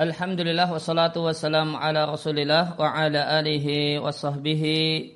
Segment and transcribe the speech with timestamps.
[0.00, 5.12] Alhamdulillah wassalatu wassalamu ala rasulillah wa ala alihi wa sahbihi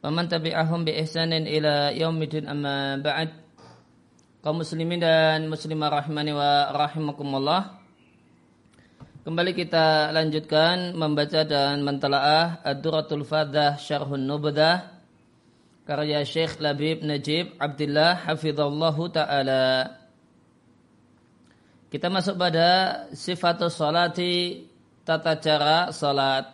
[0.00, 3.32] wa man tabi'ahum bi ihsanin ila yaumidin amma ba'd.
[4.44, 7.80] Kaum muslimin dan muslimah rahimani wa rahimakumullah.
[9.28, 14.88] Kembali kita lanjutkan membaca dan mentelaah Ad-Duratul Fadah Syarhun Nubdah
[15.84, 20.01] karya Syekh Labib Najib Abdullah Hafizallahu Ta'ala
[21.92, 24.64] kita masuk pada sifatus salati
[25.04, 26.48] tata cara salat.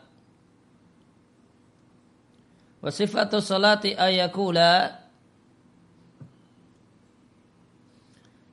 [2.82, 4.98] Wa sifatus salati ayakula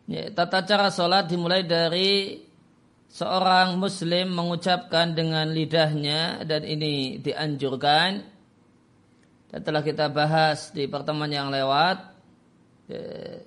[0.05, 2.37] ya, tata cara salat dimulai dari
[3.09, 8.21] seorang muslim mengucapkan dengan lidahnya dan ini dianjurkan
[9.49, 11.97] dan telah kita bahas di pertemuan yang lewat
[12.93, 13.41] ya,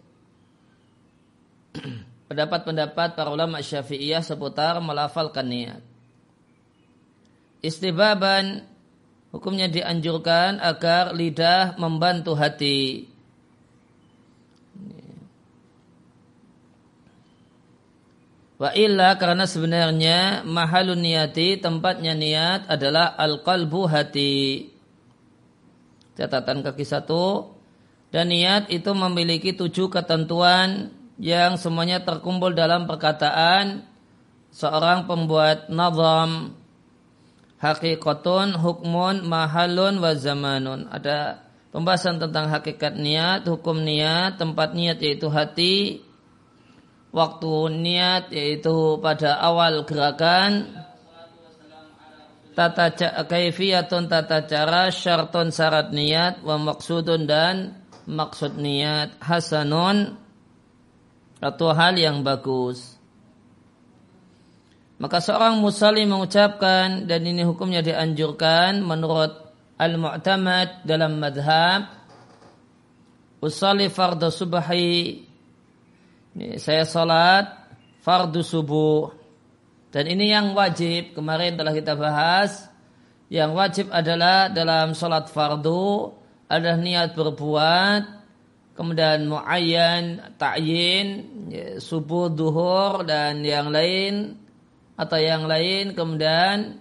[2.28, 5.82] pendapat-pendapat para ulama syafi'iyah seputar melafalkan niat.
[7.64, 8.68] Istibaban
[9.34, 13.08] hukumnya dianjurkan agar lidah membantu hati.
[18.58, 24.68] Wa illa karena sebenarnya mahalun niyati tempatnya niat adalah al-qalbu hati.
[26.18, 27.54] Catatan kaki satu.
[28.08, 33.82] Dan niat itu memiliki tujuh ketentuan yang semuanya terkumpul dalam perkataan
[34.54, 36.54] seorang pembuat nazam.
[37.58, 40.86] Hakikatun hukmun mahalun wa zamanun.
[40.94, 41.42] Ada
[41.74, 46.06] pembahasan tentang hakikat niat hukum niat tempat niat yaitu hati
[47.10, 50.86] waktu niat yaitu pada awal gerakan.
[52.54, 52.94] Tata
[53.26, 57.74] kaifiyatun tata cara syartun syarat niat wa maksudun dan
[58.06, 59.18] maksud niat.
[59.18, 60.27] Hasanun
[61.38, 62.98] atau hal yang bagus.
[64.98, 69.30] Maka seorang musalli mengucapkan dan ini hukumnya dianjurkan menurut
[69.78, 71.86] al-mu'tamad dalam madhab
[73.38, 75.28] usalli fardu subahi
[76.58, 77.46] saya salat
[78.02, 79.10] fardu subuh.
[79.88, 81.16] Dan ini yang wajib.
[81.16, 82.68] Kemarin telah kita bahas
[83.32, 86.12] yang wajib adalah dalam salat fardu
[86.48, 88.02] adalah niat berbuat
[88.78, 91.06] kemudian muayyan, ta'yin,
[91.50, 94.38] ya, subuh, duhur dan yang lain
[94.94, 96.78] atau yang lain kemudian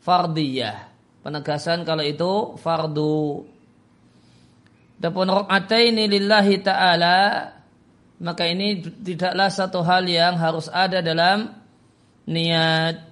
[0.00, 0.88] fardiyah.
[1.20, 3.44] Penegasan kalau itu fardu.
[5.04, 5.28] Adapun
[5.68, 7.52] ini lillahi ta'ala
[8.24, 11.52] maka ini tidaklah satu hal yang harus ada dalam
[12.24, 13.04] niat.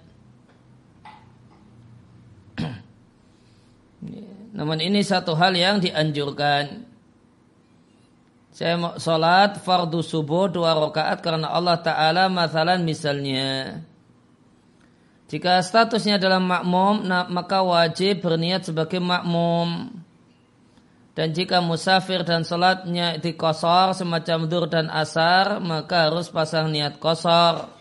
[4.56, 6.91] Namun ini satu hal yang dianjurkan.
[8.52, 13.80] Saya mau sholat fardu subuh dua rakaat karena Allah Ta'ala masalan misalnya.
[15.32, 19.88] Jika statusnya adalah makmum, maka wajib berniat sebagai makmum.
[21.16, 27.00] Dan jika musafir dan sholatnya di kosor semacam dur dan asar, maka harus pasang niat
[27.00, 27.72] kosor.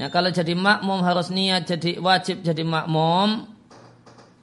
[0.00, 3.44] Nah kalau jadi makmum harus niat jadi wajib jadi makmum.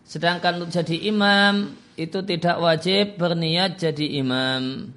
[0.05, 4.91] Sedangkan untuk jadi imam itu tidak wajib berniat jadi imam.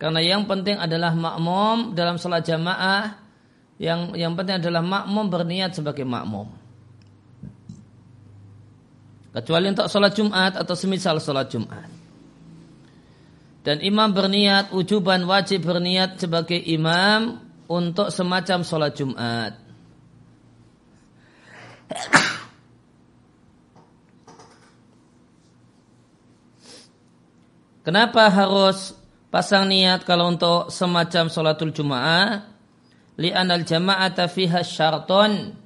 [0.00, 3.20] Karena yang penting adalah makmum dalam sholat jamaah.
[3.76, 6.48] Yang yang penting adalah makmum berniat sebagai makmum.
[9.30, 11.88] Kecuali untuk sholat Jumat atau semisal sholat Jumat.
[13.60, 19.52] Dan imam berniat, ujuban wajib berniat sebagai imam untuk semacam sholat Jumat.
[27.90, 28.94] Kenapa harus
[29.34, 32.46] pasang niat kalau untuk semacam sholatul jum'ah?
[33.18, 35.58] Li'anal jama'ata fiha syarton.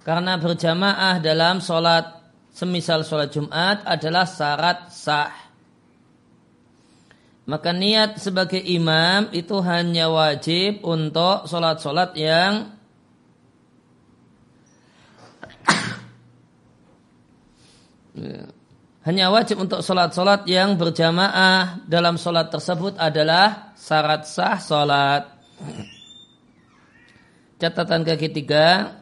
[0.00, 2.24] Karena berjamaah dalam sholat
[2.56, 5.28] semisal sholat Jumat adalah syarat sah.
[7.44, 12.72] Maka niat sebagai imam itu hanya wajib untuk sholat-sholat yang
[18.24, 18.56] yeah
[19.08, 25.32] hanya wajib untuk sholat-sholat yang berjamaah dalam sholat tersebut adalah syarat sah sholat.
[27.56, 29.00] Catatan kaki tiga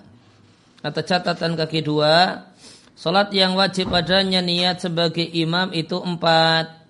[0.79, 2.47] atau catatan kaki dua,
[2.94, 6.87] sholat yang wajib padanya niat sebagai imam itu empat.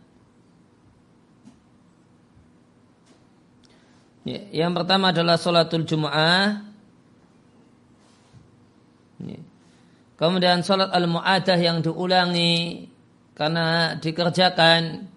[4.28, 6.68] Ya, yang pertama adalah sholatul jum'ah.
[9.24, 9.40] Ya.
[10.20, 12.92] Kemudian sholat al-mu'adah yang diulangi
[13.36, 15.12] karena dikerjakan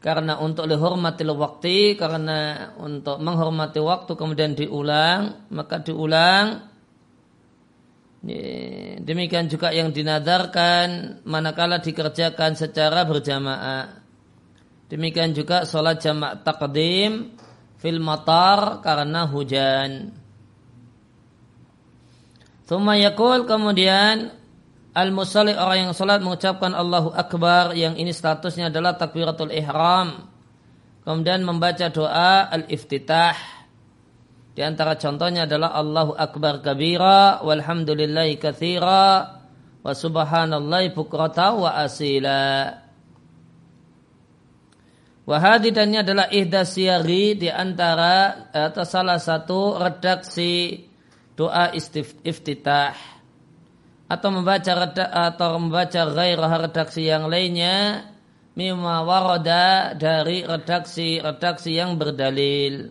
[0.00, 6.70] karena untuk lihormatil waktu karena untuk menghormati waktu kemudian diulang maka diulang.
[9.00, 13.96] Demikian juga yang dinadarkan manakala dikerjakan secara berjamaah.
[14.92, 17.32] Demikian juga sholat jamak takdim
[17.80, 20.12] fil matar karena hujan.
[22.68, 24.36] Thumma yakul kemudian
[24.90, 30.26] Al-musalli orang yang salat mengucapkan Allahu Akbar yang ini statusnya adalah takbiratul ihram.
[31.06, 33.38] Kemudian membaca doa al-iftitah.
[34.50, 39.38] Di antara contohnya adalah Allahu Akbar kabira walhamdulillahi kathira
[39.78, 42.74] wa subhanallahi bukrata wa asila.
[45.22, 50.82] Wahadi dan ini adalah ihdas di antara atau salah satu redaksi
[51.38, 51.70] doa
[52.26, 53.19] iftitah
[54.10, 54.90] atau membaca
[55.30, 58.10] atau membaca gairah redaksi yang lainnya
[58.58, 62.90] mimma warada dari redaksi-redaksi yang berdalil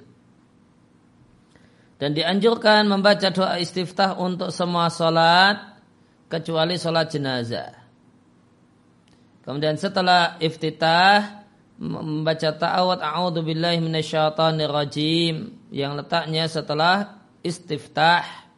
[2.00, 5.84] dan dianjurkan membaca doa istiftah untuk semua solat
[6.32, 7.76] kecuali solat jenazah.
[9.44, 11.44] Kemudian setelah iftitah
[11.76, 15.36] membaca ta'awud a'udzu billahi minasyaitonir rajim
[15.76, 18.49] yang letaknya setelah istiftah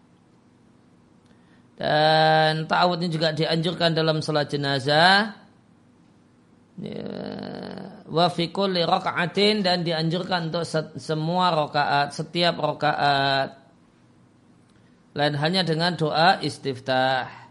[1.81, 5.33] dan ta'awud ini juga dianjurkan dalam salat jenazah.
[6.78, 7.10] Ya,
[8.06, 10.62] wa fi kulli raka'atin dan dianjurkan untuk
[11.01, 13.57] semua rakaat, setiap rakaat.
[15.18, 17.50] Lain hanya dengan doa istiftah.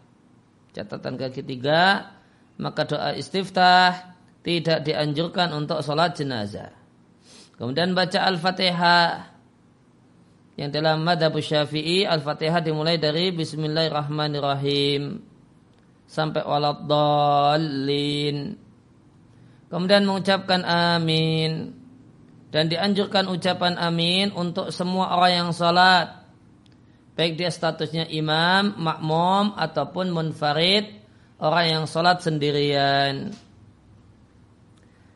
[0.71, 2.15] Catatan kaki tiga,
[2.63, 4.15] maka doa istiftah
[4.47, 6.71] tidak dianjurkan untuk sholat jenazah.
[7.59, 9.30] Kemudian baca Al-Fatihah
[10.61, 15.25] yang dalam madhab syafi'i Al-Fatihah dimulai dari Bismillahirrahmanirrahim
[16.05, 18.37] sampai waladhalin.
[19.73, 21.73] Kemudian mengucapkan amin
[22.53, 26.29] dan dianjurkan ucapan amin untuk semua orang yang salat
[27.17, 30.93] baik dia statusnya imam, makmum ataupun munfarid
[31.41, 33.33] orang yang salat sendirian.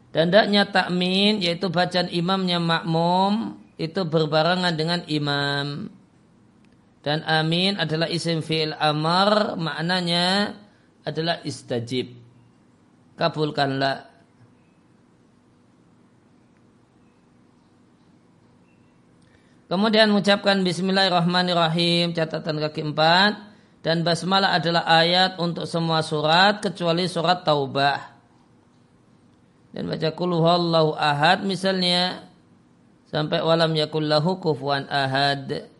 [0.09, 5.91] Dan tidaknya takmin yaitu bacaan imamnya makmum itu berbarengan dengan imam.
[7.05, 10.57] Dan amin adalah isim fi'il amar, maknanya
[11.05, 12.17] adalah istajib.
[13.15, 14.15] Kabulkanlah.
[19.69, 23.53] Kemudian mengucapkan bismillahirrahmanirrahim, catatan kaki empat.
[23.85, 28.01] Dan basmalah adalah ayat untuk semua surat kecuali surat taubah.
[29.77, 32.24] Dan baca kulhuallahu ahad misalnya
[33.15, 35.71] sampai walam yakul lahu kufuan ahad.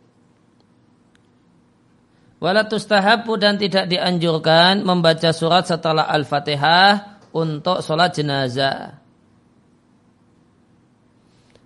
[2.39, 9.03] Wala tustahabu dan tidak dianjurkan membaca surat setelah Al-Fatihah untuk sholat jenazah.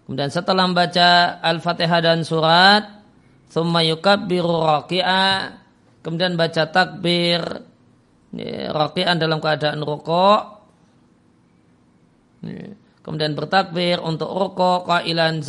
[0.10, 3.06] Kemudian setelah membaca Al-Fatihah dan surat,
[3.54, 5.54] thumma yukabbiru raki'a,
[6.02, 7.46] kemudian baca takbir,
[8.74, 10.42] raki'an dalam keadaan rukuk,
[13.02, 15.42] kemudian bertakbir untuk rukuk kailan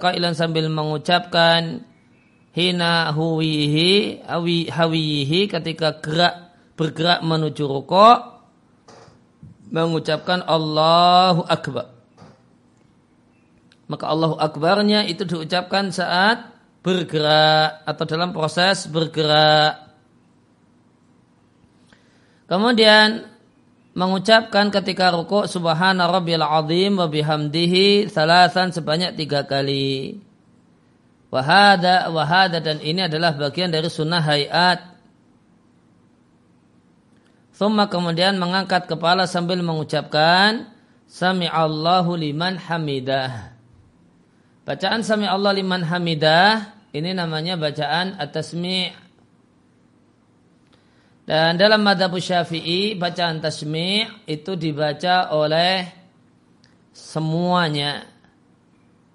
[0.00, 1.84] kailan sambil mengucapkan
[2.54, 8.34] hina huwihi awi hawihi ketika gerak bergerak menuju rukuk
[9.74, 11.90] mengucapkan Allahu akbar.
[13.90, 19.82] Maka Allahu akbarnya itu diucapkan saat bergerak atau dalam proses bergerak.
[22.46, 23.33] Kemudian
[23.94, 30.18] mengucapkan ketika rukuk subhana rabbil azim wa bihamdihi salasan sebanyak tiga kali.
[31.30, 34.94] Wahada, wahada dan ini adalah bagian dari sunnah hayat.
[37.54, 40.74] Thumma kemudian mengangkat kepala sambil mengucapkan
[41.06, 43.54] Sami Allahu liman hamidah.
[44.66, 49.03] Bacaan Sami Allah liman hamidah ini namanya bacaan at-tasmi'
[51.24, 55.88] Dan dalam madhab syafi'i bacaan tasmi' itu dibaca oleh
[56.92, 58.04] semuanya.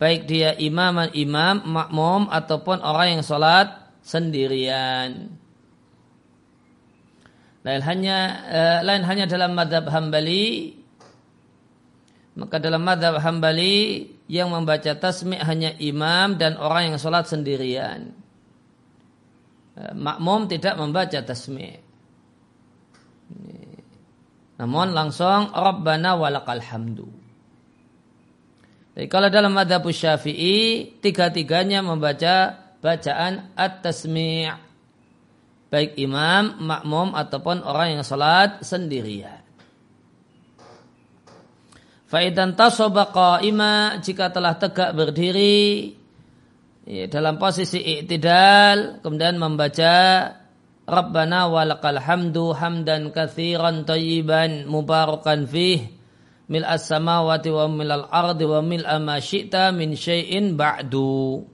[0.01, 5.37] Baik dia imam, imam, makmum ataupun orang yang sholat sendirian.
[7.61, 8.17] Lain hanya
[8.49, 10.81] eh, lain hanya dalam madhab hambali.
[12.41, 18.17] Maka dalam madhab hambali yang membaca tasmi' hanya imam dan orang yang sholat sendirian.
[19.77, 21.88] Eh, makmum tidak membaca tasmi'.
[24.59, 27.07] Namun langsung Rabbana walakal hamdu.
[28.97, 34.51] Jadi kalau dalam madhab syafi'i, tiga-tiganya membaca bacaan at-tasmi'
[35.69, 39.39] baik imam, makmum ataupun orang yang salat sendirian.
[42.09, 45.93] Faidan tasoba qaima jika telah tegak berdiri
[46.89, 49.93] ya, dalam posisi i'tidal kemudian membaca
[50.89, 55.87] Rabbana walakal hamdu hamdan kathiran tayyiban mubarakan fih
[56.49, 61.45] mil as-samawati wa mil al-ardi wa mil ma syi'ta min syai'in ba'du.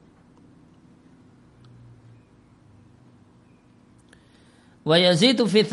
[4.86, 5.66] Wa yazidu fi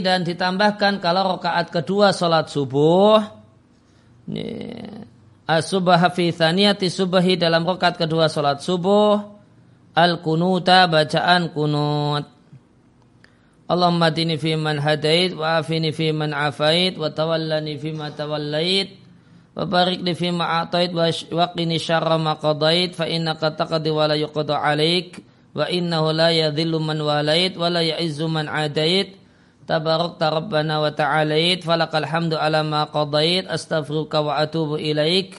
[0.00, 3.42] dan ditambahkan kalau rakaat kedua salat subuh
[5.42, 9.20] As-subah fi thaniyati subahi dalam rakaat kedua salat subuh
[9.92, 12.31] al-kunuta bacaan kunut.
[13.72, 18.92] Allahumma dini fi man hadait wa afini fi man afait wa tawallani fi ma tawallait
[19.56, 21.08] wa barik li fi ma atait wa
[21.56, 25.24] qini syarra ma qadait fa innaka taqdi wa la yuqda alaik
[25.56, 29.16] wa innahu la yadhillu man walait wa la ya'izzu man adait.
[29.62, 35.38] Tabarok rabbana wa ta'alait falakal hamdu ala ma qadait astaghfiruka wa atubu ilaik.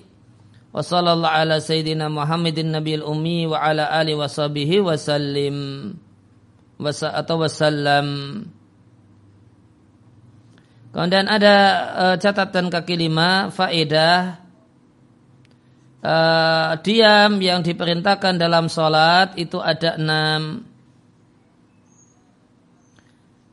[0.72, 5.92] Wa sallallahu ala sayyidina Muhammadin nabiyil ummi wa ala ali wa sahbihi wa sallim
[6.80, 8.08] atau wasallam.
[10.94, 11.56] Kemudian ada
[11.98, 14.46] uh, catatan kaki lima faedah.
[16.03, 20.68] Uh, diam yang diperintahkan dalam sholat itu ada enam.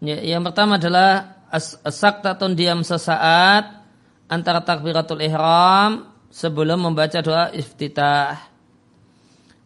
[0.02, 3.86] Ya, yang pertama adalah as-saktatun diam sesaat
[4.26, 8.49] antara takbiratul ihram sebelum membaca doa iftitah.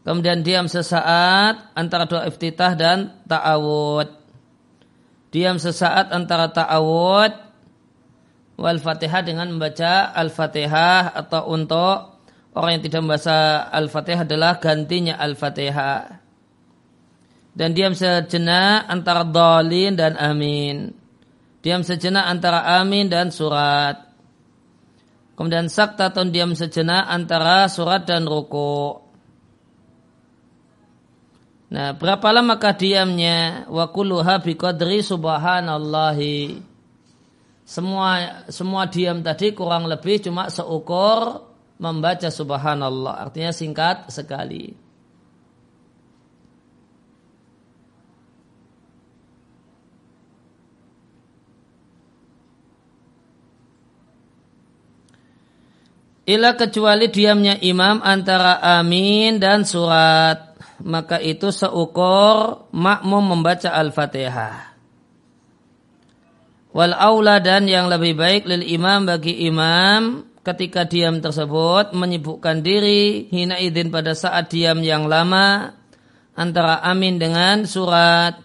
[0.04, 4.08] Kemudian diam sesaat antara doa iftitah dan ta'awud.
[5.32, 7.32] Diam sesaat antara ta'awud
[8.54, 12.22] wal fatihah dengan membaca al-fatihah atau untuk
[12.54, 16.22] orang yang tidak membaca al-fatihah adalah gantinya al-fatihah
[17.54, 20.90] dan diam sejenak antara dalin dan amin.
[21.62, 24.10] Diam sejenak antara amin dan surat.
[25.38, 29.03] Kemudian saktatun diam sejenak antara surat dan ruku.
[31.74, 33.66] Nah, berapa lamakah diamnya?
[33.66, 36.62] Wa kulluha biqadri subhanallahi.
[37.66, 41.42] Semua semua diam tadi kurang lebih cuma seukur
[41.82, 43.26] membaca subhanallah.
[43.26, 44.70] Artinya singkat sekali.
[56.24, 60.53] Ila kecuali diamnya imam antara amin dan surat.
[60.82, 64.74] Maka itu seukur makmum membaca Al-Fatihah.
[66.74, 73.30] Wal aula dan yang lebih baik lil imam bagi imam ketika diam tersebut menyibukkan diri
[73.30, 75.70] hina idin pada saat diam yang lama
[76.34, 78.42] antara amin dengan surat.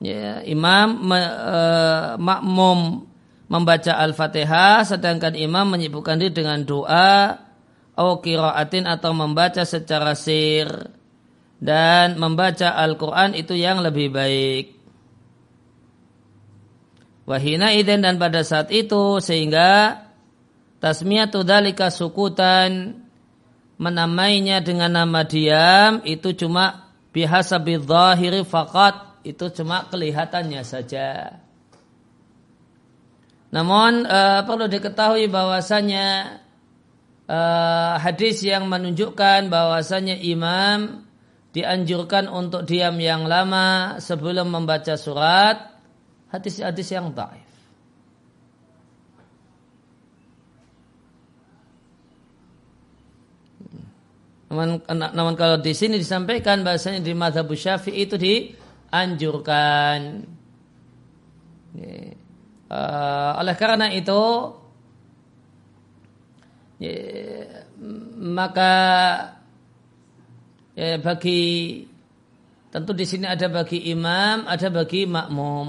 [0.00, 1.58] Ya, imam me, e,
[2.16, 3.04] makmum
[3.50, 7.47] membaca Al-Fatihah sedangkan imam menyibukkan diri dengan doa
[7.98, 10.70] kiraatin atau membaca secara sir
[11.58, 14.66] dan membaca Al-Quran itu yang lebih baik.
[17.28, 20.00] Wahina idin dan pada saat itu sehingga
[20.80, 23.02] tasmiyatu dalika sukutan
[23.76, 31.36] menamainya dengan nama diam itu cuma bihasa bidzahiri fakat itu cuma kelihatannya saja.
[33.52, 36.40] Namun uh, perlu diketahui bahwasanya
[37.28, 41.04] uh, hadis yang menunjukkan bahwasanya imam
[41.52, 45.76] dianjurkan untuk diam yang lama sebelum membaca surat
[46.32, 47.48] hadis-hadis yang taif.
[54.48, 60.00] Namun, namun kalau di sini disampaikan bahasanya di madhab syafi'i itu dianjurkan.
[62.68, 64.20] Uh, oleh karena itu
[68.28, 68.74] maka
[70.76, 71.40] ya, bagi
[72.68, 75.68] tentu di sini ada bagi imam, ada bagi makmum.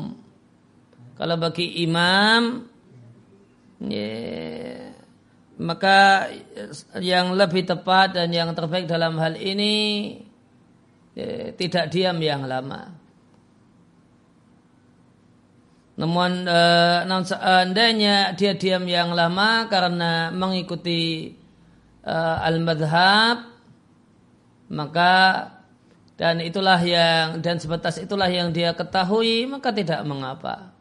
[1.15, 2.63] Kalau bagi imam
[3.87, 4.13] ya,
[5.59, 6.29] maka
[7.03, 10.15] yang lebih tepat dan yang terbaik dalam hal ini
[11.15, 12.99] ya, tidak diam yang lama.
[15.99, 16.61] Namun, e,
[17.03, 21.35] namun seandainya dia diam yang lama karena mengikuti
[22.09, 23.45] e, al-madhab,
[24.73, 25.13] maka
[26.17, 30.73] dan itulah yang dan sebatas itulah yang dia ketahui maka tidak mengapa.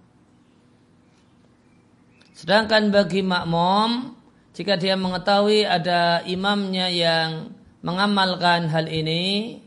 [2.33, 4.17] Sedangkan bagi makmum
[4.57, 7.55] jika dia mengetahui ada imamnya yang
[7.85, 9.59] mengamalkan hal ini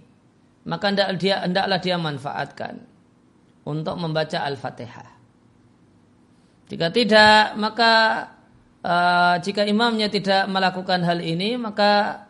[0.67, 2.75] maka hendaklah dia hendaklah dia manfaatkan
[3.63, 5.09] untuk membaca al-Fatihah.
[6.71, 7.93] Jika tidak, maka
[8.85, 12.25] uh, jika imamnya tidak melakukan hal ini maka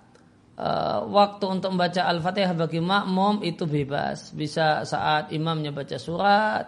[0.62, 4.31] uh, waktu untuk membaca Al-Fatihah bagi makmum itu bebas.
[4.36, 6.65] Bisa saat imamnya baca surat,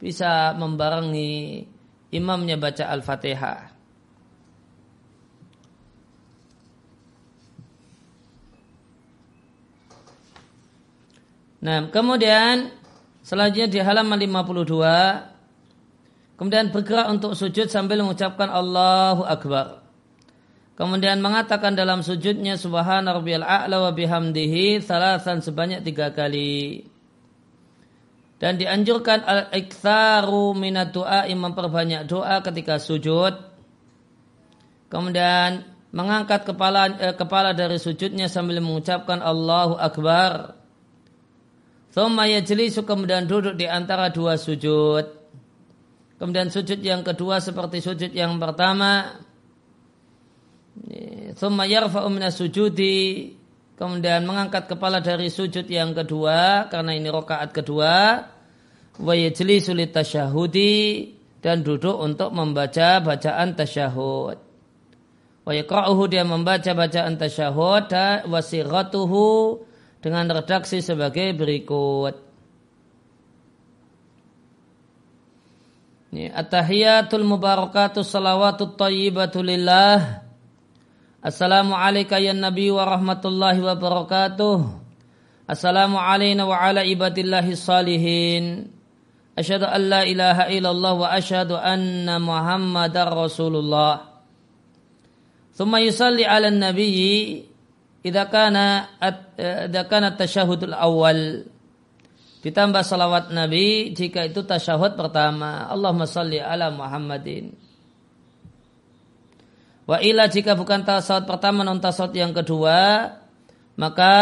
[0.00, 1.64] bisa membarengi
[2.10, 3.78] imamnya baca Al-Fatihah.
[11.60, 12.72] Nah, kemudian
[13.20, 15.29] selanjutnya di halaman 52
[16.40, 19.84] kemudian bergerak untuk sujud sambil mengucapkan Allahu Akbar.
[20.80, 26.88] Kemudian mengatakan dalam sujudnya subhana rabbiyal a'la wa bihamdihi salasan sebanyak tiga kali.
[28.40, 33.36] Dan dianjurkan al-iktharu minat doa memperbanyak doa ketika sujud.
[34.88, 40.56] Kemudian mengangkat kepala eh, kepala dari sujudnya sambil mengucapkan Allahu Akbar.
[41.92, 45.19] Thumma yajlisu kemudian duduk di antara dua sujud.
[46.20, 49.16] Kemudian sujud yang kedua seperti sujud yang pertama.
[51.32, 53.32] Thumma yarfa'u sujudi.
[53.80, 58.20] Kemudian mengangkat kepala dari sujud yang kedua karena ini rokaat kedua.
[59.00, 60.76] Wa yajlisu tasyahudi
[61.40, 64.36] dan duduk untuk membaca bacaan tasyahud.
[65.48, 69.64] Wa yakra'uhu dia membaca bacaan tasyahud dan wasiratuhu
[70.04, 72.29] dengan redaksi sebagai berikut.
[76.10, 80.26] At-tahiyatul mubarakatus salawatut thayyibatu lillah.
[81.22, 84.56] Assalamu alayka ya nabi wa rahmatullahi wa barakatuh.
[85.46, 88.74] Assalamu alayna wa ala ibadillahi salihin.
[89.38, 94.10] Asyhadu an la ilaha illallah wa asyhadu anna Muhammadar Rasulullah.
[95.54, 97.46] Thumma yusalli ala nabiyyi
[98.02, 98.90] idza kana
[99.38, 101.46] idza kana tasyahudul awal
[102.40, 105.68] ditambah salawat Nabi jika itu tasyahud pertama.
[105.68, 107.52] Allahumma salli ala Muhammadin.
[109.84, 113.10] Wa ila jika bukan tasyahud pertama non tasyahud yang kedua
[113.76, 114.14] maka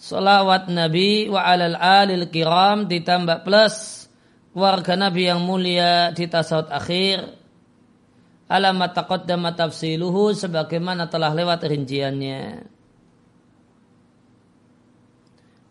[0.00, 4.08] salawat Nabi wa alal alil kiram ditambah plus
[4.56, 7.18] warga Nabi yang mulia di tasyahud akhir.
[8.52, 12.71] Alamat taqaddama tafsiluhu sebagaimana telah lewat rinciannya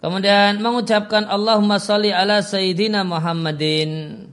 [0.01, 4.25] Kemudian mengucapkan Allahumma salli ala Sayyidina Muhammadin.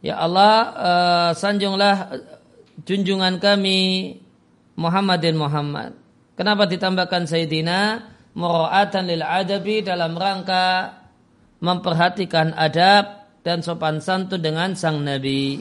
[0.00, 2.16] Ya Allah, uh, sanjunglah
[2.88, 4.16] junjungan kami
[4.80, 6.00] Muhammadin Muhammad.
[6.32, 8.08] Kenapa ditambahkan Sayyidina?
[8.36, 10.96] Mura'atan lil adabi dalam rangka
[11.60, 15.60] memperhatikan adab dan sopan santun dengan sang Nabi.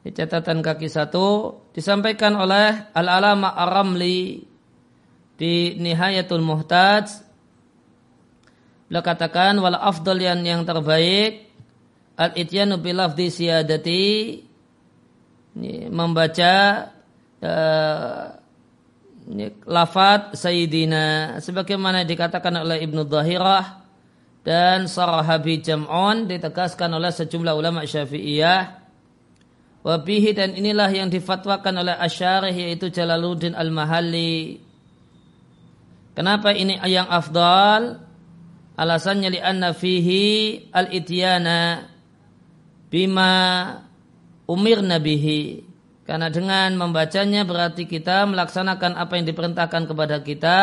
[0.00, 4.49] Di catatan kaki satu disampaikan oleh Al-Alama Ar-Ramli
[5.40, 7.24] di Nihayatul Muhtaj
[8.92, 11.48] beliau katakan wal afdal yang yang terbaik
[12.20, 14.44] al ityanu bil lafzi siyadati
[15.88, 16.54] membaca
[17.40, 18.24] uh,
[19.64, 23.80] lafat sayyidina sebagaimana dikatakan oleh Ibnu Dhahirah
[24.44, 28.80] dan Sarahabi Jam'un ditegaskan oleh sejumlah ulama Syafi'iyah.
[29.80, 34.60] Wabihi dan inilah yang difatwakan oleh Asyarih yaitu Jalaluddin Al-Mahalli
[36.20, 37.96] Kenapa ini yang afdal?
[38.76, 41.88] Alasannya li'anna fihi al-ityana
[42.92, 43.32] bima
[44.44, 45.64] umir nabihi.
[46.04, 50.60] Karena dengan membacanya berarti kita melaksanakan apa yang diperintahkan kepada kita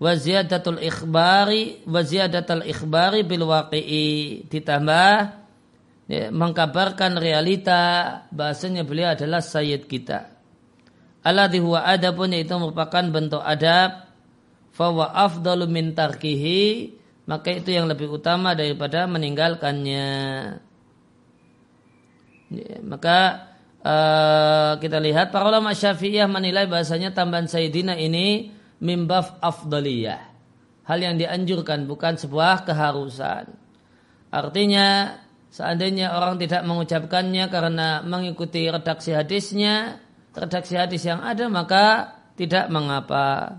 [0.00, 5.12] waziyadatul ikhbari waziyadatul ikhbari bil waqi'i ditambah
[6.08, 7.80] ya, mengkabarkan realita
[8.32, 10.28] bahasanya beliau adalah sayyid kita
[11.24, 14.05] alladhi huwa adabun yaitu merupakan bentuk adab
[14.76, 16.92] fawa afdalu min tarkihi
[17.26, 20.08] maka itu yang lebih utama daripada meninggalkannya.
[22.46, 23.50] Ya, maka
[23.82, 30.22] uh, kita lihat para ulama syafi'iyah menilai bahasanya tambahan Sayyidina ini mimbaf afdaliyah.
[30.86, 33.50] Hal yang dianjurkan bukan sebuah keharusan.
[34.30, 35.18] Artinya
[35.50, 39.98] seandainya orang tidak mengucapkannya karena mengikuti redaksi hadisnya
[40.30, 43.58] redaksi hadis yang ada maka tidak mengapa.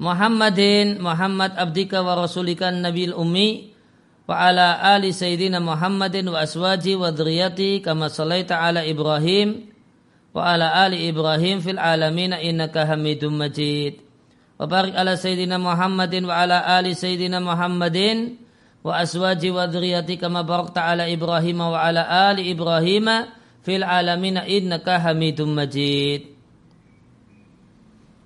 [0.00, 3.76] Muhammadin Muhammad abdika wa rasulika nabil ummi
[4.24, 9.68] wa ala ali sayyidina Muhammadin wa aswaji wa dhuriyati kama salaita ala Ibrahim
[10.32, 14.00] wa ala ali Ibrahim fil alamin innaka Hamidum Majid.
[14.56, 18.40] Wa barik ala sayyidina Muhammadin wa ala ali sayyidina Muhammadin
[18.80, 23.28] wa aswaji wa dzurriyyati kama barakta ala Ibrahim wa ala ali Ibrahim
[23.60, 26.39] fil alamin innaka Hamidum Majid.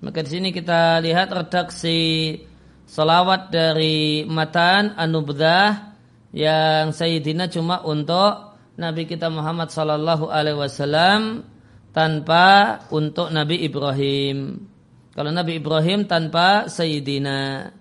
[0.05, 2.37] Maka di sini kita lihat redaksi
[2.85, 5.97] salawat dari matan anubdah
[6.29, 11.49] yang Sayyidina cuma untuk Nabi kita Muhammad sallallahu alaihi wasallam
[11.97, 14.69] tanpa untuk Nabi Ibrahim.
[15.17, 17.73] Kalau Nabi Ibrahim tanpa Sayyidina.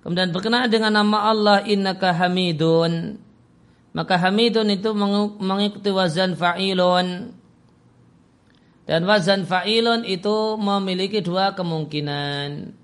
[0.00, 3.20] Kemudian berkenaan dengan nama Allah innaka hamidun.
[3.92, 4.96] Maka hamidun itu
[5.36, 7.36] mengikuti wazan fa'ilun.
[8.92, 12.76] Dan wazan fa'ilun itu memiliki dua kemungkinan.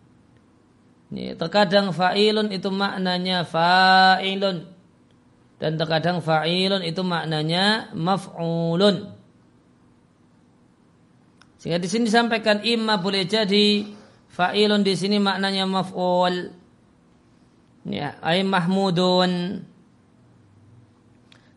[1.37, 4.65] Terkadang fa'ilun itu maknanya fa'ilun.
[5.61, 9.13] Dan terkadang fa'ilun itu maknanya maf'ulun.
[11.61, 13.85] Sehingga di sini disampaikan imma boleh jadi
[14.33, 16.57] fa'ilun di sini maknanya maf'ul.
[17.85, 19.61] Ya, ay mahmudun.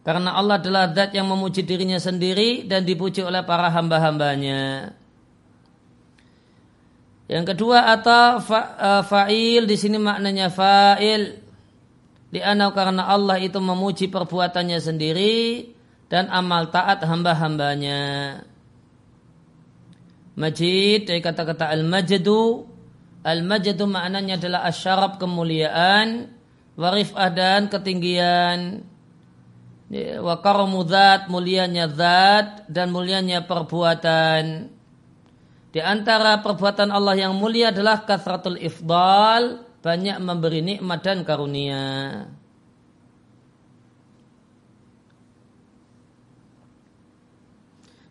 [0.01, 4.97] Karena Allah adalah zat yang memuji dirinya sendiri dan dipuji oleh para hamba-hambanya.
[7.29, 11.37] Yang kedua atau e, fa'il di sini maknanya fa'il.
[12.31, 15.69] Di karena Allah itu memuji perbuatannya sendiri
[16.09, 18.03] dan amal taat hamba-hambanya.
[20.35, 22.67] Majid dari kata-kata al-majdu.
[23.21, 26.33] Al-majdu maknanya adalah asyarab kemuliaan,
[26.73, 28.90] warifah dan ketinggian.
[29.91, 34.71] Ya, wa karamu zat, mulianya zat dan mulianya perbuatan.
[35.75, 42.23] Di antara perbuatan Allah yang mulia adalah kasratul ifdal, banyak memberi nikmat dan karunia.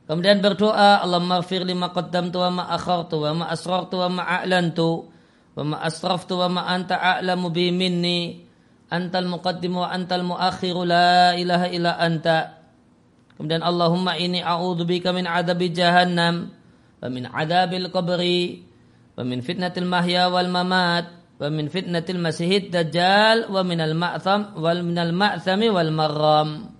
[0.05, 5.09] Kemudian berdoa, Allah maghfir lima qaddamtu wa ma akhartu wa ma asrartu wa ma a'lantu
[5.57, 8.50] wa ma wa ma anta a'lamu bi minni
[8.91, 12.61] antal muqaddimu wa antal muakhiru la ilaha illa anta.
[13.39, 16.53] Kemudian Allahumma ini a'udzubika min adabi jahannam
[17.01, 18.67] wa min adabil qabri
[19.17, 21.09] wa min fitnatil mahya wal mamat
[21.41, 26.77] wa min fitnatil masihid dajjal wa min al ma'tham wal min al ma'thami wal marram.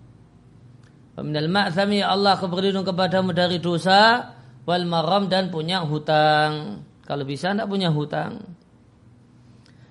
[1.21, 4.33] Minal ma'thami ya Allah aku berlindung kepadamu dari dosa
[4.65, 6.81] wal maram dan punya hutang.
[7.05, 8.41] Kalau bisa tidak punya hutang.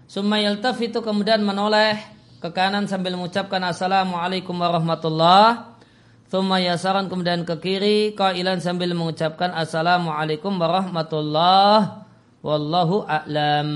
[0.09, 2.01] Sumayal itu kemudian menoleh
[2.41, 5.77] ke kanan sambil mengucapkan Assalamualaikum warahmatullah.
[6.33, 6.57] Thumma
[7.05, 12.09] kemudian ke kiri kailan sambil mengucapkan Assalamualaikum warahmatullah.
[12.41, 13.69] Wallahu a'lam.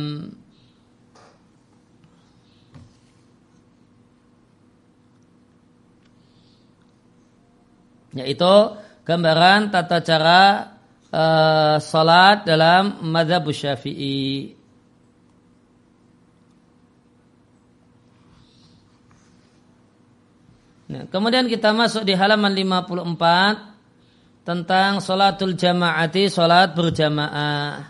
[8.13, 8.77] yaitu
[9.09, 10.41] gambaran tata cara
[11.09, 14.53] uh, salat dalam madhab syafi'i.
[20.93, 27.89] Nah, kemudian kita masuk di halaman 54 tentang salatul jamaati, salat berjamaah.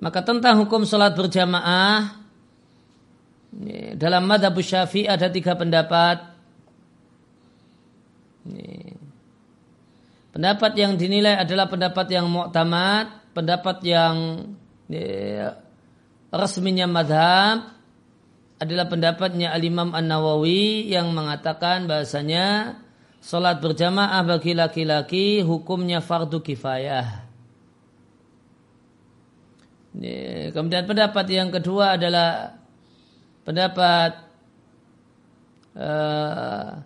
[0.00, 2.16] Maka tentang hukum salat berjamaah
[4.00, 6.32] dalam madhab syafi'i ada tiga pendapat.
[10.32, 14.16] Pendapat yang dinilai adalah pendapat yang mu'tamad, pendapat yang
[16.30, 17.74] resminya madhab
[18.60, 22.78] adalah pendapatnya Al-Imam An-Nawawi yang mengatakan bahasanya
[23.20, 27.28] Salat berjamaah bagi laki-laki hukumnya fardu kifayah.
[30.56, 32.56] Kemudian pendapat yang kedua adalah
[33.44, 34.24] pendapat
[35.76, 36.80] uh,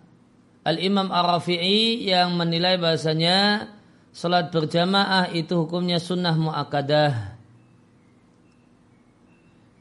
[0.67, 3.71] Al-Imam Ar-Rafi'i yang menilai bahasanya
[4.11, 7.34] salat berjamaah itu hukumnya sunnah mu'akadah.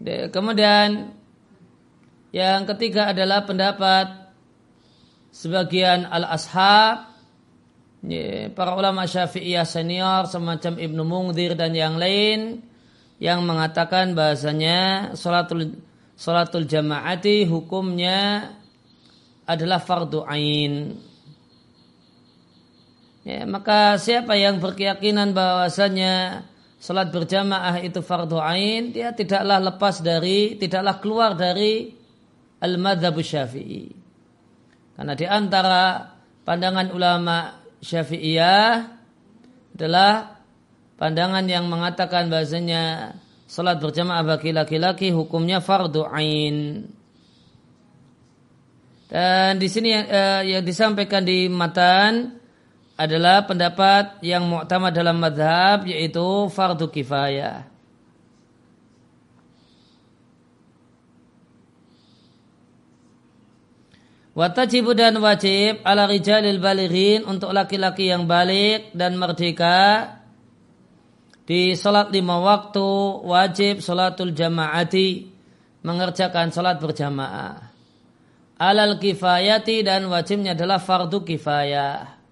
[0.03, 1.15] Kemudian
[2.35, 4.35] yang ketiga adalah pendapat
[5.31, 7.15] sebagian al-ashab
[8.53, 12.61] para ulama syafi'iyah senior semacam Ibnu Mungdir dan yang lain
[13.23, 15.79] yang mengatakan bahasanya salatul
[16.15, 18.47] Salatul jamaati hukumnya
[19.51, 20.95] adalah fardu ain.
[23.27, 26.47] Ya, maka siapa yang berkeyakinan bahwasanya
[26.85, 31.89] salat berjamaah itu fardu ain, dia tidaklah lepas dari, tidaklah keluar dari
[32.61, 33.89] al-madzhab syafi'i.
[34.93, 36.13] Karena di antara
[36.45, 39.01] pandangan ulama syafi'iyah
[39.73, 40.37] adalah
[41.01, 43.17] pandangan yang mengatakan bahasanya
[43.49, 46.85] salat berjamaah bagi laki-laki hukumnya fardu ain.
[49.09, 52.44] Dan di sini eh, yang disampaikan di matan
[52.95, 57.67] adalah pendapat yang mu'tamad dalam madhab yaitu fardu kifayah.
[64.35, 70.11] Watajibu dan wajib ala rijalil balighin untuk laki-laki yang balik dan merdeka
[71.47, 72.83] di salat lima waktu
[73.23, 75.31] wajib salatul jamaati
[75.87, 77.71] mengerjakan salat berjamaah.
[78.59, 82.24] Alal kifayati dan wajibnya adalah fardu kifayah.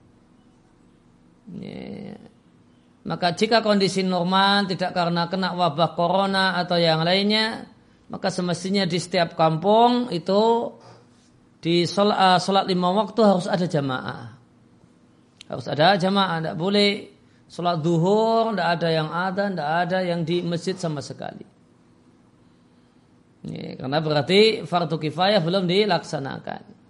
[3.03, 7.67] Maka jika kondisi normal tidak karena kena wabah corona atau yang lainnya,
[8.07, 10.71] maka semestinya di setiap kampung itu
[11.63, 14.39] di uh, sholat lima waktu harus ada jamaah.
[15.51, 16.91] Harus ada jamaah, tidak boleh
[17.51, 21.45] sholat duhur, tidak ada yang ada, tidak ada yang di masjid sama sekali.
[23.43, 26.82] Ini, karena berarti fardu kifayah belum dilaksanakan.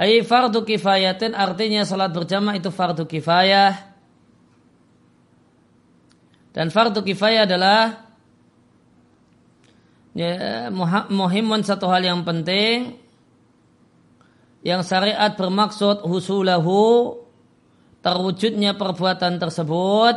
[0.00, 3.76] Ai fardu kifayatin artinya sholat berjamaah itu fardu kifayah.
[6.56, 8.08] Dan fardu kifayah adalah
[10.16, 10.72] ya,
[11.12, 12.96] muhimun satu hal yang penting
[14.64, 17.16] yang syariat bermaksud husulahu
[18.00, 20.16] terwujudnya perbuatan tersebut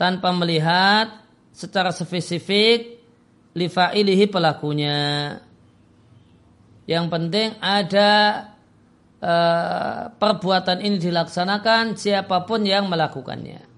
[0.00, 1.20] tanpa melihat
[1.52, 3.04] secara spesifik
[3.52, 5.36] lifailihi pelakunya.
[6.88, 8.10] Yang penting ada
[9.22, 13.70] uh, perbuatan ini dilaksanakan siapa pun yang melakukannya.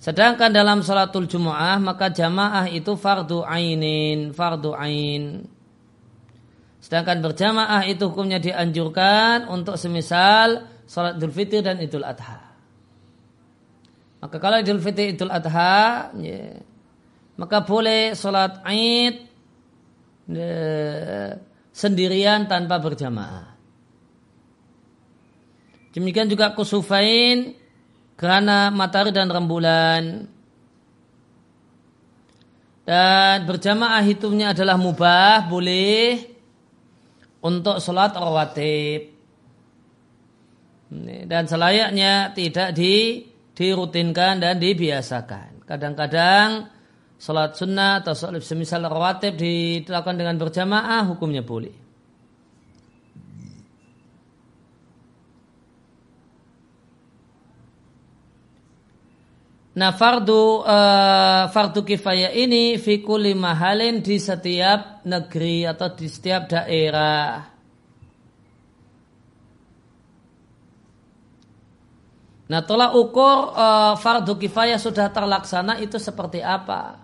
[0.00, 5.48] Sedangkan dalam salatul Jumu'ah maka jamaah itu fardu ainin, fardu ain.
[6.84, 12.52] Sedangkan berjamaah itu hukumnya dianjurkan untuk semisal salat Idul Fitri dan Idul Adha.
[14.20, 16.60] Maka kalau Idul Fitri Idul Adha, ya,
[17.40, 19.24] maka boleh salat Aid
[20.28, 20.52] ya,
[21.74, 23.58] sendirian tanpa berjamaah.
[25.90, 27.58] Demikian juga kusufain
[28.14, 30.30] karena matahari dan rembulan.
[32.84, 36.20] Dan berjamaah hitungnya adalah mubah boleh
[37.40, 39.14] untuk sholat rawatib
[41.24, 45.64] dan selayaknya tidak di dirutinkan dan dibiasakan.
[45.64, 46.73] Kadang-kadang
[47.24, 51.84] sholat sunnah atau sholat semisal rawatib dilakukan dengan berjamaah hukumnya boleh
[59.74, 66.46] Nah fardu uh, fardu kifayah ini fi kulli mahalin di setiap negeri atau di setiap
[66.46, 67.42] daerah.
[72.44, 77.03] Nah tolak ukur uh, fardu kifayah sudah terlaksana itu seperti apa?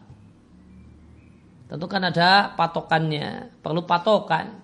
[1.71, 4.59] Tentu kan ada patokannya, perlu patokan.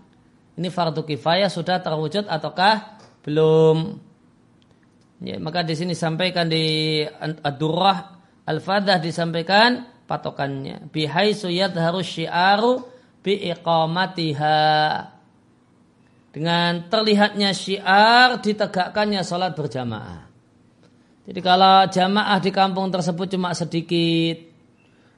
[0.59, 4.03] Ini fardu kifayah sudah terwujud ataukah belum?
[5.23, 7.99] Ya, maka di sini sampaikan di Ad-Durrah
[8.42, 10.90] Al-Fadah disampaikan patokannya.
[10.90, 12.83] Bihai suyat harus syiaru
[13.23, 14.59] bi iqamatiha.
[16.35, 20.27] Dengan terlihatnya syiar ditegakkannya sholat berjamaah.
[21.27, 24.37] Jadi kalau jamaah di kampung tersebut cuma sedikit,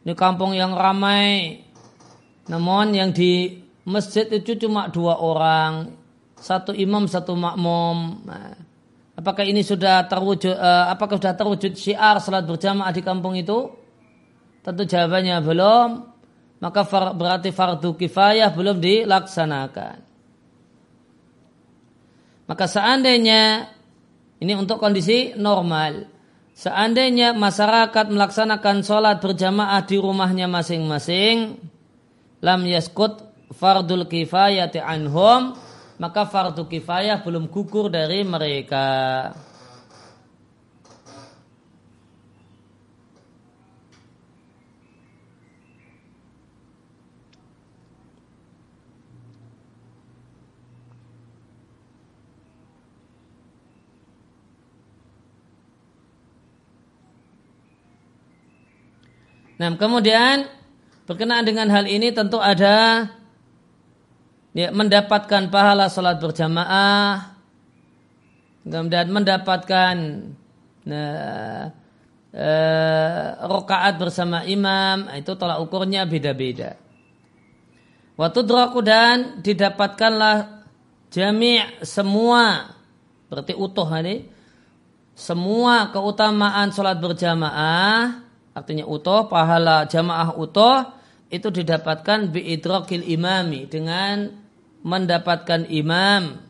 [0.09, 1.61] ini kampung yang ramai,
[2.49, 5.93] namun yang di masjid itu cuma dua orang,
[6.37, 8.25] satu imam satu makmum.
[8.25, 8.69] Nah,
[9.19, 13.67] Apakah ini sudah terwujud uh, apakah sudah terwujud syiar salat berjamaah di kampung itu?
[14.63, 15.89] Tentu jawabannya belum.
[16.63, 16.87] Maka
[17.19, 19.97] berarti fardu kifayah belum dilaksanakan.
[22.47, 23.67] Maka seandainya
[24.39, 26.07] ini untuk kondisi normal.
[26.55, 31.59] Seandainya masyarakat melaksanakan sholat berjamaah di rumahnya masing-masing,
[32.43, 33.23] lam yaskut
[33.55, 35.57] fardul kifayati anhum,
[35.99, 38.87] maka fardu kifayah belum gugur dari mereka.
[59.59, 60.58] Nah, kemudian
[61.09, 63.09] berkenaan dengan hal ini tentu ada
[64.53, 67.33] ya, mendapatkan pahala sholat berjamaah
[68.69, 69.97] kemudian mendapatkan
[70.85, 71.73] nah,
[72.37, 76.77] eh, rokaat bersama imam itu tolak ukurnya beda-beda.
[78.19, 80.67] Waktu draku dan didapatkanlah
[81.09, 82.75] jami' semua
[83.33, 84.29] berarti utuh ini
[85.17, 88.21] semua keutamaan sholat berjamaah
[88.53, 90.98] artinya utuh pahala jamaah utuh
[91.29, 94.33] itu didapatkan biidrokil imami dengan
[94.81, 96.41] mendapatkan imam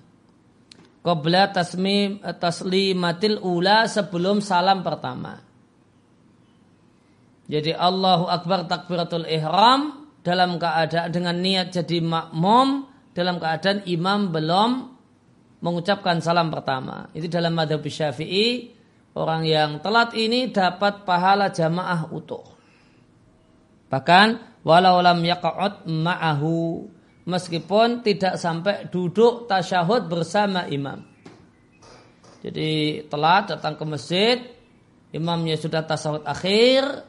[1.02, 5.42] qabla tasmim taslimatil ula sebelum salam pertama.
[7.48, 12.84] Jadi Allahu Akbar takbiratul ihram dalam keadaan dengan niat jadi makmum
[13.16, 14.70] dalam keadaan imam belum
[15.64, 17.08] mengucapkan salam pertama.
[17.16, 18.76] Itu dalam madhab syafi'i
[19.16, 22.44] orang yang telat ini dapat pahala jamaah utuh.
[23.88, 26.84] Bahkan walau lam yaqa'ud ma'ahu.
[27.28, 31.04] Meskipun tidak sampai duduk tasyahud bersama imam.
[32.40, 34.36] Jadi telat datang ke masjid,
[35.12, 37.04] imamnya sudah tasyahud akhir,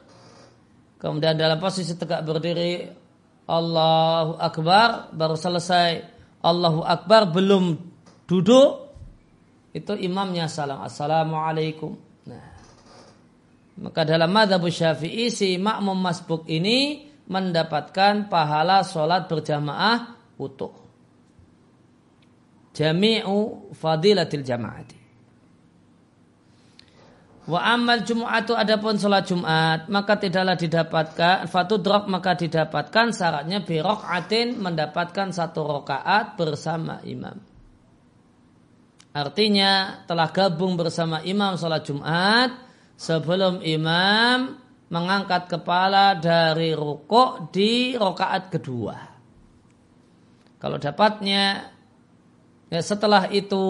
[1.00, 2.84] kemudian dalam posisi tegak berdiri
[3.48, 6.04] Allahu Akbar baru selesai.
[6.44, 7.76] Allahu Akbar belum
[8.28, 8.92] duduk
[9.72, 10.84] itu imamnya salam.
[10.84, 11.96] Assalamualaikum.
[12.28, 12.46] Nah.
[13.80, 20.74] Maka dalam madhab syafi'i si makmum masbuk ini mendapatkan pahala sholat berjamaah utuh
[22.74, 25.00] jami'u fadilatil jama'ati
[27.50, 34.54] Wa amal Jum'atu adapun sholat Jumat maka tidaklah didapatkan fatu drop maka didapatkan syaratnya atin
[34.62, 37.42] mendapatkan satu rokaat bersama imam.
[39.10, 42.54] Artinya telah gabung bersama imam sholat Jumat
[42.94, 44.54] sebelum imam
[44.90, 48.96] mengangkat kepala dari rukuk di rokaat kedua.
[50.60, 51.72] Kalau dapatnya
[52.68, 53.64] ya setelah itu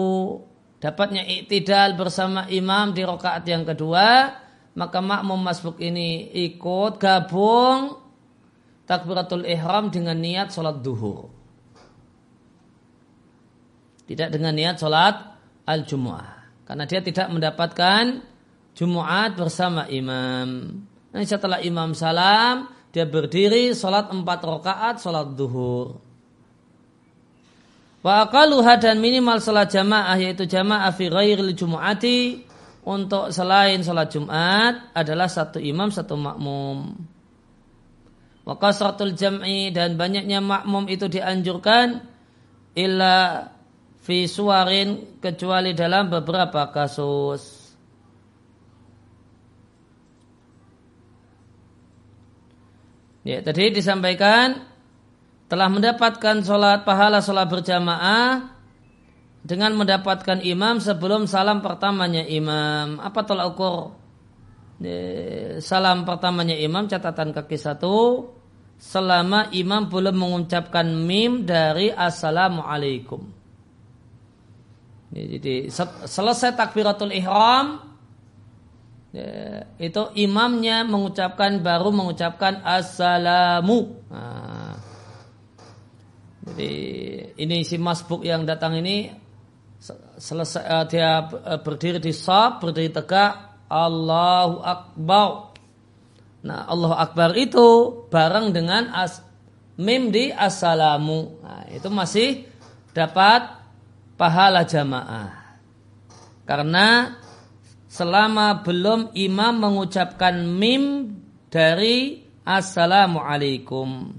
[0.81, 4.33] dapatnya iktidal bersama imam di rokaat yang kedua,
[4.75, 7.95] maka makmum masbuk ini ikut gabung
[8.89, 11.31] takbiratul ihram dengan niat sholat duhur.
[14.09, 15.15] Tidak dengan niat sholat
[15.63, 16.65] al-jumu'ah.
[16.67, 18.31] Karena dia tidak mendapatkan
[18.71, 20.79] Jumu'at bersama imam.
[21.11, 25.99] Nah, setelah imam salam, dia berdiri sholat empat rakaat sholat duhur.
[28.01, 32.41] Wa aqaluha dan minimal salat jamaah yaitu jamaah fi ghairil jumu'ati
[32.81, 36.97] untuk selain salat Jumat adalah satu imam satu makmum.
[38.41, 42.01] Wa kasratul jam'i dan banyaknya makmum itu dianjurkan
[42.73, 43.45] illa
[44.01, 47.60] fi suwarin kecuali dalam beberapa kasus.
[53.21, 54.65] Ya, tadi disampaikan
[55.45, 58.49] telah mendapatkan sholat pahala sholat berjamaah
[59.45, 62.97] dengan mendapatkan imam sebelum salam pertamanya imam.
[62.97, 63.93] Apa tolak ukur
[65.61, 68.25] salam pertamanya imam catatan kaki satu
[68.81, 73.21] selama imam belum mengucapkan mim dari assalamualaikum.
[75.11, 75.67] Jadi
[76.07, 77.90] selesai takbiratul ihram
[79.75, 83.99] itu imamnya mengucapkan baru mengucapkan assalamu.
[84.07, 84.79] Nah,
[86.47, 86.73] jadi
[87.35, 89.11] ini si masbuk yang datang ini
[90.21, 95.57] selesai uh, dia uh, berdiri di sab, berdiri tegak, Allahu Akbar.
[96.45, 97.67] Nah, Allahu Akbar itu
[98.09, 99.21] bareng dengan as,
[99.77, 101.41] mim di assalamu.
[101.41, 102.45] Nah, itu masih
[102.93, 103.57] dapat
[104.17, 105.57] pahala jamaah.
[106.45, 107.17] Karena
[107.91, 111.11] selama belum imam mengucapkan mim
[111.51, 114.15] dari assalamualaikum.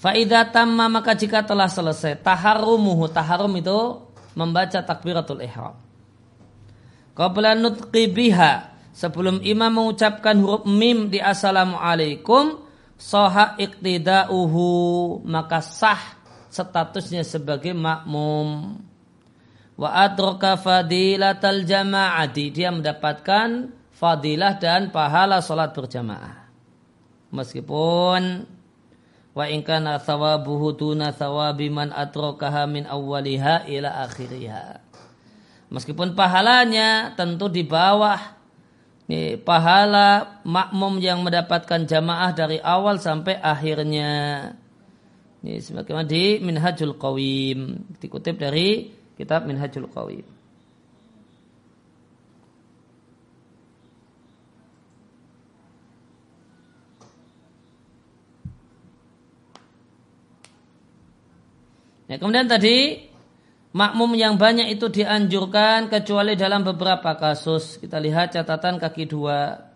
[0.00, 4.00] Faidah tamma maka jika telah selesai taharumuhu taharum itu
[4.32, 5.76] membaca takbiratul ihram.
[7.12, 12.64] Qabla nutqi biha sebelum imam mengucapkan huruf mim di assalamualaikum
[12.96, 16.16] soha iktidauhu maka sah
[16.48, 18.87] statusnya sebagai makmum.
[19.78, 26.50] Wa adraka fadilatal jama'ati dia mendapatkan fadilah dan pahala salat berjamaah.
[27.30, 28.42] Meskipun
[29.38, 34.82] wa in kana thawabuhu tuna thawabi man atrakaha min awwaliha ila akhiriha.
[35.70, 38.18] Meskipun pahalanya tentu di bawah
[39.06, 44.10] nih, pahala makmum yang mendapatkan jamaah dari awal sampai akhirnya.
[45.38, 50.38] Ini sebagaimana di Minhajul Qawim dikutip dari kitab Minhajul Qawim.
[62.08, 63.04] Ya, kemudian tadi
[63.76, 67.76] makmum yang banyak itu dianjurkan kecuali dalam beberapa kasus.
[67.76, 69.68] Kita lihat catatan kaki dua.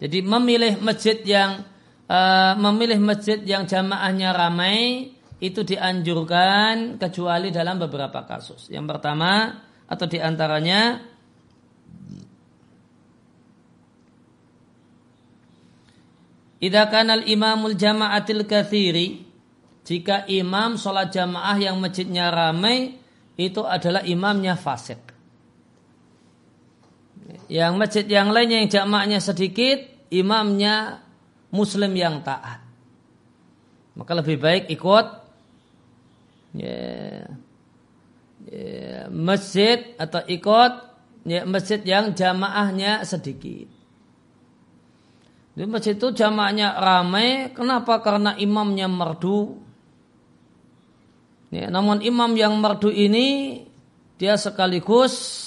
[0.00, 1.64] Jadi memilih masjid yang
[2.10, 8.72] uh, memilih masjid yang jamaahnya ramai itu dianjurkan kecuali dalam beberapa kasus.
[8.72, 11.14] Yang pertama atau di antaranya
[16.56, 19.28] Idza kanal imamul jama'atil kathiri
[19.84, 22.96] jika imam sholat jamaah yang masjidnya ramai
[23.36, 24.98] itu adalah imamnya fasik.
[27.46, 31.05] Yang masjid yang lainnya yang jamaknya sedikit, imamnya
[31.56, 32.60] muslim yang taat.
[33.96, 35.06] Maka lebih baik ikut
[36.52, 37.24] ya,
[38.44, 40.72] ya, masjid atau ikut
[41.24, 43.72] ya, masjid yang jamaahnya sedikit.
[45.56, 47.56] Di masjid itu jamaahnya ramai.
[47.56, 48.04] Kenapa?
[48.04, 49.56] Karena imamnya merdu.
[51.48, 53.64] Ya, namun imam yang merdu ini
[54.20, 55.42] dia sekaligus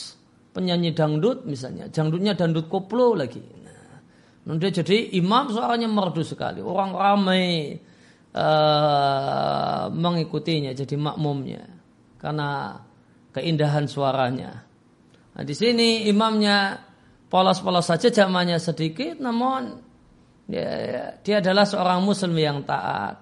[0.58, 1.94] penyanyi dangdut misalnya.
[1.94, 3.59] Dangdutnya dangdut koplo lagi.
[4.48, 6.64] Nah, dia jadi imam suaranya merdu sekali.
[6.64, 7.76] Orang ramai
[8.34, 11.64] uh, mengikutinya jadi makmumnya
[12.20, 12.80] karena
[13.36, 14.52] keindahan suaranya.
[15.36, 16.80] Nah, di sini imamnya
[17.30, 19.78] polos-polos saja zamannya sedikit, namun
[20.50, 23.22] ya, ya, dia adalah seorang muslim yang taat.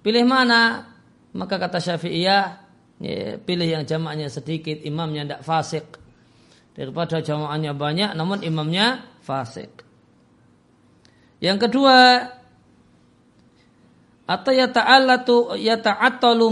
[0.00, 0.88] Pilih mana?
[1.36, 2.44] Maka kata Syafi'iyah,
[2.98, 5.86] ya, pilih yang jamaknya sedikit, imamnya tidak fasik.
[6.74, 9.89] Daripada jamaknya banyak, namun imamnya fasik.
[11.40, 11.96] Yang kedua,
[14.30, 15.74] atau ya ta'allatu ya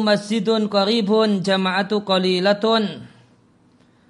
[0.03, 3.07] masjidun qaribun jama'atu qalilatun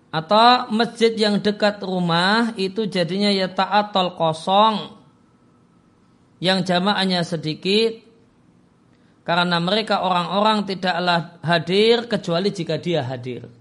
[0.09, 3.53] atau masjid yang dekat rumah itu jadinya ya
[4.17, 4.97] kosong
[6.41, 8.09] yang jamaahnya sedikit
[9.29, 13.53] karena mereka orang-orang tidaklah hadir kecuali jika dia hadir.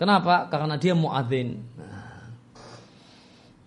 [0.00, 0.48] Kenapa?
[0.48, 1.60] Karena dia muadzin.
[1.76, 2.32] Nah,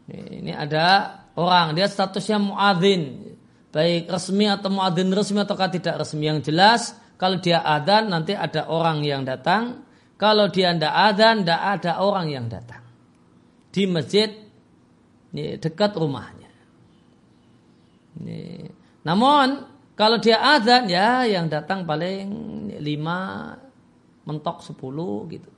[0.10, 3.32] ini ada orang dia statusnya muadzin,
[3.72, 6.92] baik resmi atau muadzin resmi atau tidak resmi yang jelas.
[7.16, 9.88] Kalau dia adzan nanti ada orang yang datang.
[10.20, 12.84] Kalau dia tidak adzan, tidak ada orang yang datang
[13.70, 14.30] di masjid
[15.34, 16.52] dekat rumahnya.
[18.20, 18.68] Ini.
[19.06, 19.48] Namun
[19.94, 22.28] kalau dia azan ya yang datang paling
[22.82, 23.54] lima
[24.26, 25.50] mentok sepuluh gitu.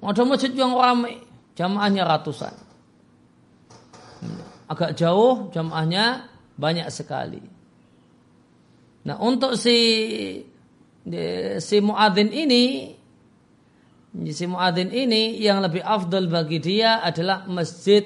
[0.00, 1.20] Ada masjid yang ramai,
[1.52, 2.69] jamaahnya ratusan.
[4.70, 7.42] Agak jauh jamaahnya banyak sekali.
[9.02, 9.76] Nah untuk si
[11.58, 12.94] si muadzin ini
[14.30, 18.04] si muadzin ini yang lebih afdal bagi dia adalah masjid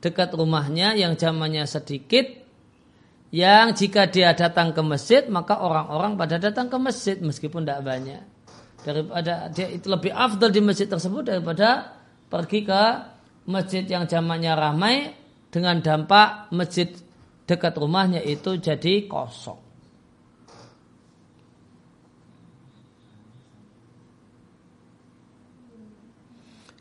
[0.00, 2.24] dekat rumahnya yang zamannya sedikit
[3.34, 8.22] yang jika dia datang ke masjid maka orang-orang pada datang ke masjid meskipun tidak banyak
[8.86, 11.98] daripada dia itu lebih afdal di masjid tersebut daripada
[12.30, 12.82] pergi ke
[13.50, 15.10] masjid yang zamannya ramai
[15.50, 16.90] dengan dampak masjid
[17.46, 19.62] dekat rumahnya itu jadi kosong.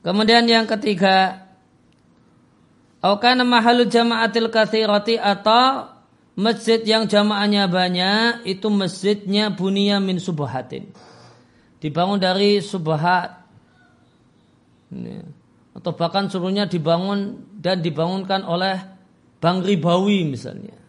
[0.05, 1.45] Kemudian yang ketiga
[3.05, 5.93] Aukana mahalu jamaatil kathirati atau
[6.34, 10.89] masjid yang jamaahnya banyak itu masjidnya bunia min subahatin.
[11.78, 13.45] Dibangun dari subahat.
[15.76, 18.80] Atau bahkan suruhnya dibangun dan dibangunkan oleh
[19.43, 20.80] Bang Ribawi misalnya.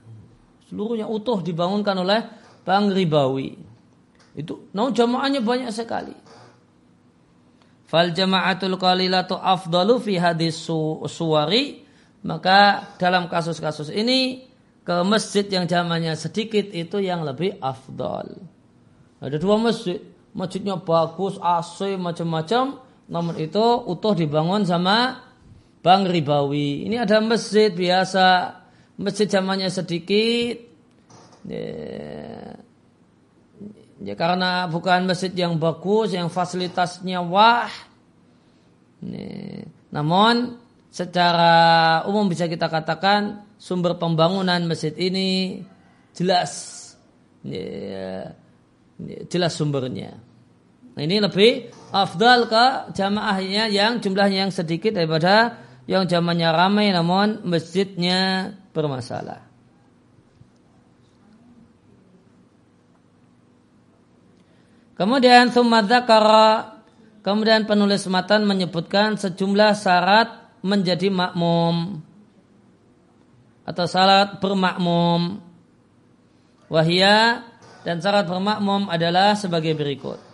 [0.70, 2.22] Seluruhnya utuh dibangunkan oleh
[2.62, 3.59] Bang Ribawi.
[4.39, 6.14] Itu namun jamaahnya banyak sekali.
[7.87, 10.59] Fal jama'atul qalilatu afdalu fi hadis
[11.11, 11.87] suwari
[12.26, 14.51] maka dalam kasus-kasus ini
[14.82, 18.39] ke masjid yang zamannya sedikit itu yang lebih afdol.
[19.22, 20.03] Ada dua masjid,
[20.34, 25.23] masjidnya bagus, AC macam-macam, namun itu utuh dibangun sama
[25.79, 26.91] Bang Ribawi.
[26.91, 28.59] Ini ada masjid biasa,
[28.99, 30.59] masjid zamannya sedikit.
[31.47, 32.59] Ya,
[34.03, 37.71] ya karena bukan masjid yang bagus, yang fasilitasnya wah.
[38.99, 39.63] Ya,
[39.95, 40.59] namun
[40.91, 45.63] secara umum bisa kita katakan sumber pembangunan masjid ini
[46.11, 46.83] jelas
[47.47, 48.35] ya,
[49.31, 50.19] jelas sumbernya.
[50.97, 52.64] Nah, ini lebih afdal ke
[52.95, 59.47] jamaahnya yang jumlahnya yang sedikit daripada yang zamannya ramai namun masjidnya bermasalah.
[64.97, 65.53] Kemudian
[67.20, 70.28] kemudian penulis matan menyebutkan sejumlah syarat
[70.64, 72.01] menjadi makmum
[73.68, 75.45] atau salat bermakmum.
[76.66, 77.47] Wahia
[77.87, 80.26] dan syarat bermakmum adalah sebagai berikut.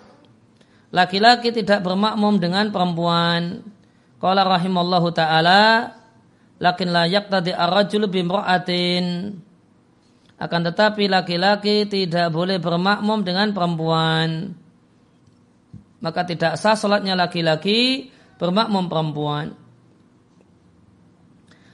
[0.93, 3.64] Laki-laki tidak bermakmum dengan perempuan.
[4.20, 5.97] Qala rahimallahu taala
[6.61, 9.34] lakin la yaqtadi ar-rajulu bimra'atin.
[10.36, 14.53] Akan tetapi laki-laki tidak boleh bermakmum dengan perempuan.
[16.03, 19.57] Maka tidak sah salatnya laki-laki bermakmum perempuan.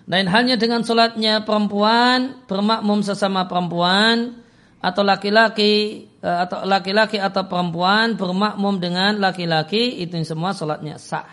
[0.08, 4.40] Lain halnya dengan sholatnya perempuan bermakmum sesama perempuan
[4.78, 11.26] atau laki-laki eh, atau laki-laki atau perempuan bermakmum dengan laki-laki itu semua sholatnya sah.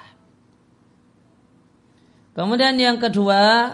[2.35, 3.71] Kemudian yang kedua,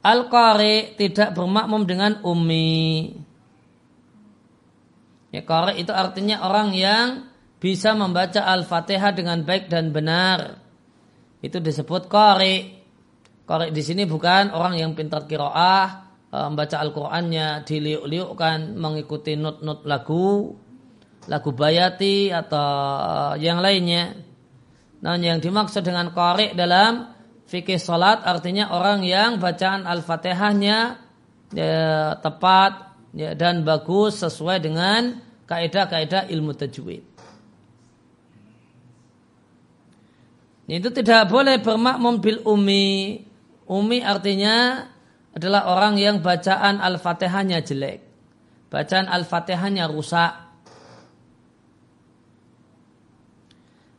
[0.00, 3.12] al-qari tidak bermakmum dengan ummi.
[5.30, 7.30] Ya, qari itu artinya orang yang
[7.60, 10.58] bisa membaca Al-Fatihah dengan baik dan benar.
[11.44, 12.80] Itu disebut qari.
[13.46, 20.54] Qari di sini bukan orang yang pintar kiroah, membaca Al-Qur'annya diliuk-liukkan mengikuti not-not lagu,
[21.26, 22.70] lagu bayati atau
[23.34, 24.14] eh, yang lainnya.
[25.00, 27.10] Nah, yang dimaksud dengan qari dalam
[27.50, 30.78] fikih salat artinya orang yang bacaan Al-Fatihahnya
[31.56, 35.18] ya, tepat ya, dan bagus sesuai dengan
[35.50, 37.02] kaidah-kaidah ilmu tajwid.
[40.70, 43.26] Itu tidak boleh bermakmum bil umi.
[43.66, 44.86] Umi artinya
[45.34, 48.02] adalah orang yang bacaan Al-Fatihahnya jelek.
[48.70, 50.32] Bacaan Al-Fatihahnya rusak.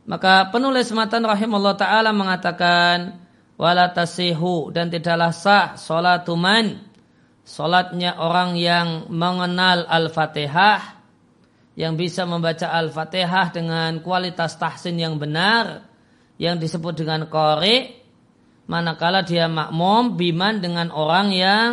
[0.02, 3.22] Maka penulis matan rahimahullah ta'ala mengatakan
[3.54, 6.82] wala tasihu dan tidaklah sah salatuman
[7.46, 10.98] salatnya orang yang mengenal Al-Fatihah
[11.78, 15.86] yang bisa membaca Al-Fatihah dengan kualitas tahsin yang benar
[16.36, 18.01] yang disebut dengan qari
[18.66, 21.70] manakala dia makmum biman dengan orang yang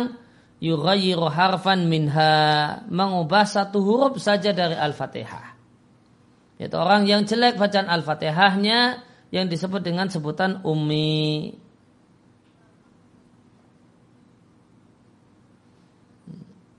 [0.60, 5.56] yughayyiru harfan minha mengubah satu huruf saja dari Al-Fatihah.
[6.60, 9.00] Itu orang yang jelek bacaan Al-Fatihahnya
[9.32, 11.56] yang disebut dengan sebutan ummi.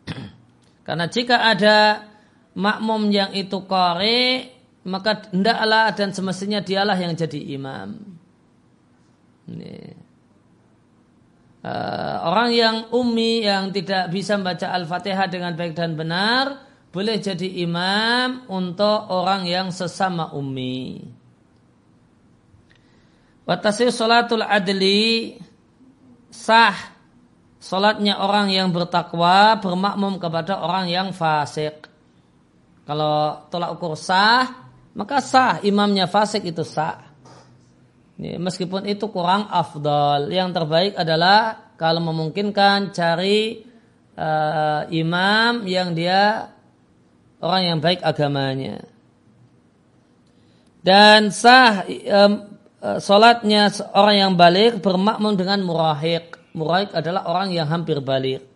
[0.86, 2.05] Karena jika ada
[2.53, 8.18] makmum yang itu qari maka hendaklah dan semestinya dialah yang jadi imam.
[9.45, 10.01] Ini.
[11.62, 16.57] Uh, orang yang ummi yang tidak bisa membaca Al-Fatihah dengan baik dan benar
[16.89, 21.05] boleh jadi imam untuk orang yang sesama ummi.
[23.45, 25.38] Watasi salatul adli
[26.34, 26.97] sah
[27.62, 31.86] salatnya orang yang bertakwa bermakmum kepada orang yang fasik.
[32.89, 34.66] Kalau tolak ukur sah
[34.97, 37.11] maka sah imamnya fasik itu sah.
[38.22, 40.30] Meskipun itu kurang afdol.
[40.30, 43.65] Yang terbaik adalah kalau memungkinkan cari
[44.13, 46.53] uh, imam yang dia
[47.41, 48.86] orang yang baik agamanya.
[50.86, 52.34] Dan sah um,
[53.01, 56.38] solatnya orang yang balik bermakmum dengan murahik.
[56.53, 58.51] Murahik adalah orang yang hampir balik.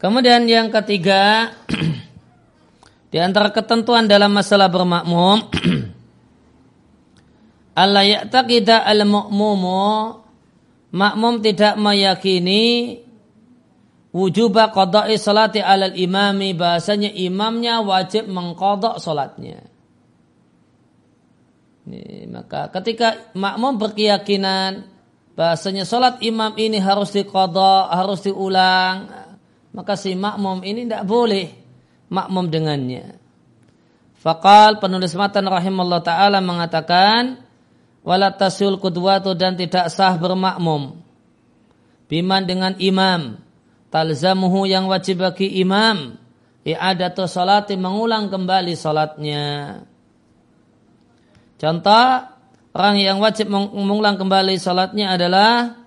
[0.00, 1.52] Kemudian yang ketiga
[3.12, 5.44] di antara ketentuan dalam masalah bermakmum
[7.84, 10.16] Allah ya'taqida al-mu'mumu
[10.96, 12.96] makmum tidak meyakini
[14.10, 19.68] wujuba qada'i salati alal imami bahasanya imamnya wajib mengkodok salatnya.
[22.30, 24.88] Maka ketika makmum berkeyakinan
[25.36, 29.19] bahasanya salat imam ini harus dikodok, harus diulang,
[29.70, 31.46] maka si makmum ini tidak boleh
[32.10, 33.20] makmum dengannya.
[34.20, 37.40] Fakal penulis matan rahimallahu taala mengatakan
[38.04, 41.00] wala tasul kudwatu dan tidak sah bermakmum
[42.08, 43.40] biman dengan imam
[43.92, 46.16] talzamuhu yang wajib bagi imam
[46.64, 49.44] i'adatu salati mengulang kembali salatnya
[51.60, 52.08] contoh
[52.76, 55.79] orang yang wajib mengulang kembali salatnya adalah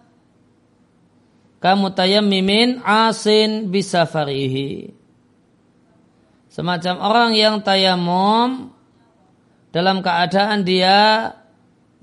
[1.64, 4.92] kamu tayammimin asin bisa farihi.
[6.52, 8.76] Semacam orang yang tayamum
[9.72, 11.32] dalam keadaan dia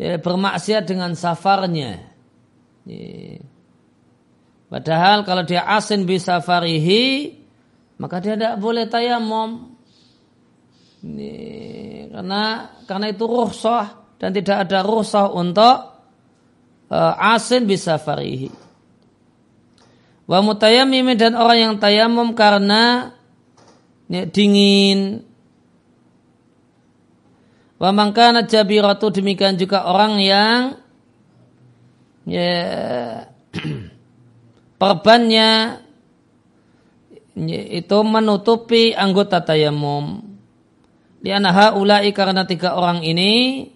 [0.00, 2.08] ya, bermaksiat dengan safarnya.
[2.88, 3.44] Ya.
[4.72, 7.36] Padahal kalau dia asin bisa farihi,
[8.00, 9.76] maka dia tidak boleh tayamum.
[12.10, 12.42] Karena
[12.88, 15.76] karena itu ruhsah dan tidak ada ruhsah untuk
[16.88, 18.69] uh, asin bisa farihi.
[20.30, 23.10] Wa mutayammim dan orang yang tayamum karena
[24.06, 25.26] ya, dingin.
[27.82, 30.78] Wa mangkana jabiratu demikian juga orang yang
[32.30, 32.54] ya
[34.78, 35.82] perbannya
[37.34, 40.22] ya, itu menutupi anggota tayamum.
[41.26, 43.66] Lianaha ulai karena tiga orang ini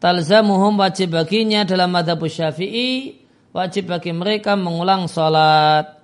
[0.00, 3.21] talzamuhum wajib baginya dalam madhab syafi'i
[3.52, 6.00] wajib bagi mereka mengulang sholat.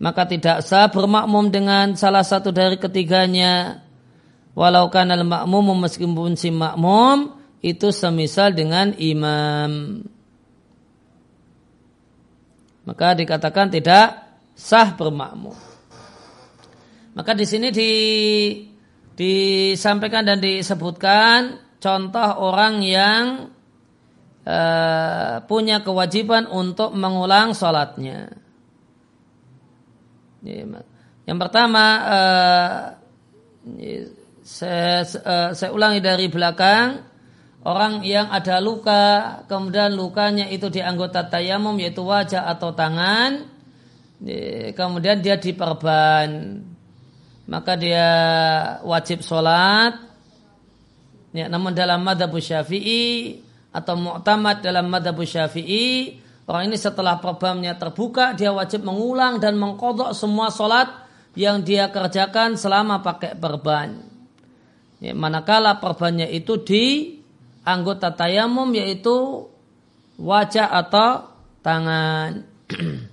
[0.00, 3.84] Maka tidak sah bermakmum dengan salah satu dari ketiganya.
[4.56, 10.00] Walau kanal makmum meskipun si makmum itu semisal dengan imam.
[12.90, 14.18] maka dikatakan tidak
[14.58, 15.54] sah bermakmum.
[17.14, 17.92] Maka di sini di,
[19.14, 23.50] disampaikan dan disebutkan contoh orang yang
[24.46, 28.32] uh, punya kewajiban untuk mengulang sholatnya.
[31.28, 32.80] Yang pertama, uh,
[34.40, 37.04] saya, uh, saya ulangi dari belakang,
[37.68, 43.44] orang yang ada luka, kemudian lukanya itu di anggota tayamum yaitu wajah atau tangan,
[44.72, 46.64] kemudian dia diperban,
[47.48, 48.08] maka dia
[48.84, 50.08] wajib sholat.
[51.30, 53.38] Ya, namun dalam madhab syafi'i
[53.70, 56.18] atau mu'tamad dalam madhab syafi'i,
[56.50, 60.90] orang ini setelah perbannya terbuka, dia wajib mengulang dan mengkodok semua sholat
[61.38, 64.02] yang dia kerjakan selama pakai perban.
[64.98, 67.16] Ya, manakala perbannya itu di
[67.64, 69.46] anggota tayamum yaitu
[70.18, 71.30] wajah atau
[71.62, 72.44] tangan.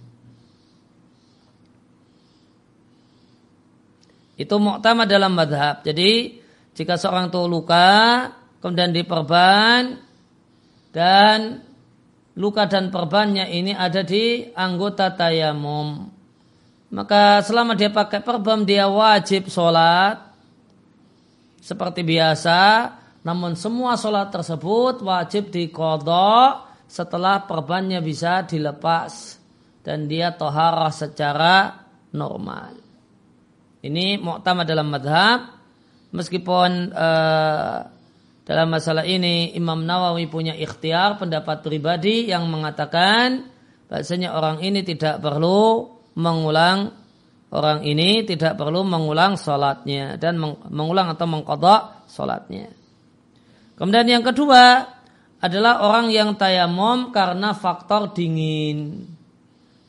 [4.41, 5.81] itu muqtamad dalam madhab.
[5.81, 6.41] Jadi
[6.77, 8.29] jika seorang itu luka
[8.61, 10.06] kemudian diperban
[10.97, 11.61] dan
[12.33, 16.09] luka dan perbannya ini ada di anggota tayamum.
[16.89, 20.17] Maka selama dia pakai perban dia wajib sholat
[21.61, 22.89] seperti biasa
[23.21, 29.35] namun semua sholat tersebut wajib dikodok setelah perbannya bisa dilepas
[29.83, 31.75] dan dia toharah secara
[32.15, 32.79] normal.
[33.83, 35.59] Ini mu'tamad dalam madhab.
[36.07, 37.96] Meskipun uh,
[38.47, 43.51] dalam masalah ini Imam Nawawi punya ikhtiar pendapat pribadi yang mengatakan
[43.91, 46.95] bahasanya orang ini tidak perlu mengulang
[47.51, 50.39] orang ini tidak perlu mengulang sholatnya dan
[50.71, 52.71] mengulang atau mengkodok sholatnya.
[53.75, 54.95] Kemudian yang kedua
[55.43, 59.11] adalah orang yang tayamum karena faktor dingin.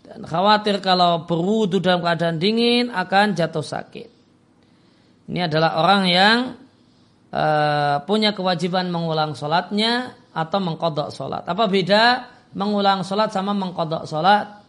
[0.03, 4.09] Dan khawatir kalau berwudu dalam keadaan dingin akan jatuh sakit.
[5.31, 6.37] Ini adalah orang yang
[7.33, 11.45] uh, punya kewajiban mengulang sholatnya atau mengkodok sholat.
[11.45, 14.63] Apa beda mengulang sholat sama mengkodok sholat?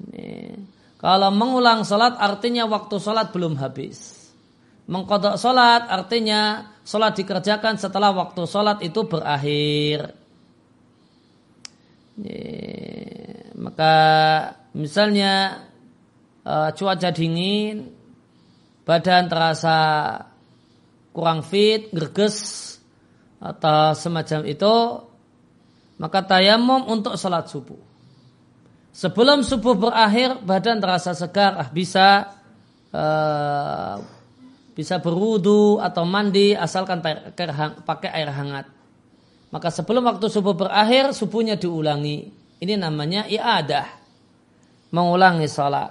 [0.00, 0.56] Ini.
[1.00, 4.28] Kalau mengulang sholat artinya waktu sholat belum habis.
[4.90, 10.12] Mengkodok sholat artinya sholat dikerjakan setelah waktu sholat itu berakhir.
[13.56, 13.96] Maka
[14.76, 15.64] misalnya
[16.44, 17.88] uh, cuaca dingin,
[18.84, 19.78] badan terasa
[21.10, 22.78] kurang fit, gerges,
[23.40, 24.74] atau semacam itu,
[25.96, 27.80] maka tayamum untuk sholat subuh.
[28.92, 32.36] Sebelum subuh berakhir, badan terasa segar, ah bisa
[32.92, 33.96] uh,
[34.74, 37.00] bisa berwudu atau mandi asalkan
[37.84, 38.66] pakai air hangat.
[39.50, 42.30] Maka sebelum waktu subuh berakhir, subuhnya diulangi.
[42.60, 43.88] Ini namanya iadah.
[44.94, 45.90] Mengulangi sholat.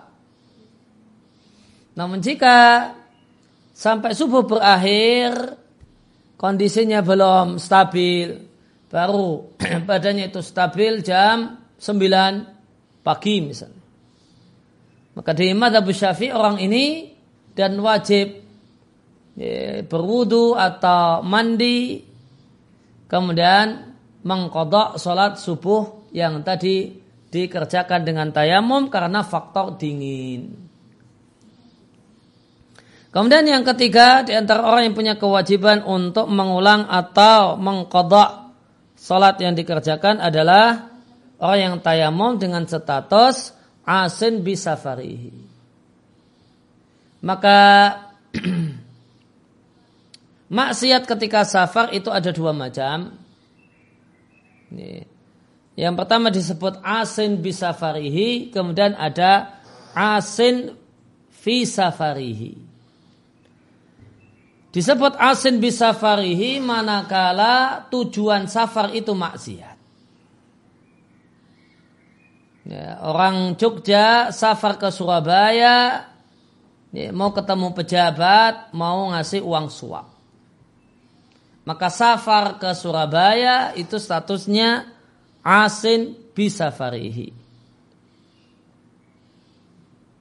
[1.96, 2.88] Namun jika
[3.80, 5.56] sampai subuh berakhir,
[6.36, 8.36] kondisinya belum stabil,
[8.92, 9.56] baru
[9.88, 13.80] badannya itu stabil jam 9 pagi misalnya.
[15.16, 17.16] Maka di madhab syafi'i orang ini
[17.56, 18.50] dan wajib
[19.40, 22.04] Ya, berwudu atau mandi
[23.08, 27.00] kemudian mengkodok sholat subuh yang tadi
[27.32, 30.69] dikerjakan dengan tayamum karena faktor dingin.
[33.10, 38.54] Kemudian yang ketiga di antara orang yang punya kewajiban untuk mengulang atau mengkodok
[38.94, 40.94] sholat yang dikerjakan adalah
[41.42, 45.34] orang yang tayamum dengan status asin bisafarihi.
[47.26, 47.58] Maka
[50.50, 53.14] Maksiat ketika safar itu ada dua macam.
[55.78, 59.62] Yang pertama disebut asin bisafarihi, kemudian ada
[59.94, 60.74] asin
[61.30, 62.69] fi safarihi.
[64.70, 69.78] Disebut asin bisafarihi manakala tujuan safar itu maksiat.
[72.70, 76.06] Ya, orang Jogja safar ke Surabaya
[76.94, 80.06] ya, mau ketemu pejabat, mau ngasih uang suap.
[81.66, 84.86] Maka safar ke Surabaya itu statusnya
[85.42, 87.34] asin bisafarihi.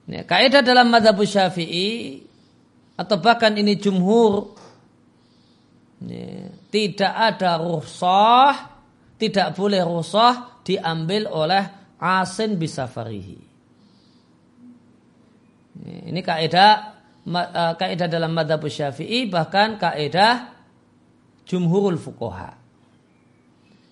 [0.09, 2.25] Ya, kaidah dalam madhab syafi'i
[2.99, 4.59] atau bahkan ini jumhur
[6.69, 8.55] tidak ada rukhsah,
[9.19, 11.63] tidak boleh rukhsah diambil oleh
[11.99, 13.41] asin bisafarihi.
[16.11, 16.73] Ini kaidah
[17.27, 20.55] eh, kaidah dalam madhab syafi'i bahkan kaidah
[21.47, 22.59] jumhurul fukoha.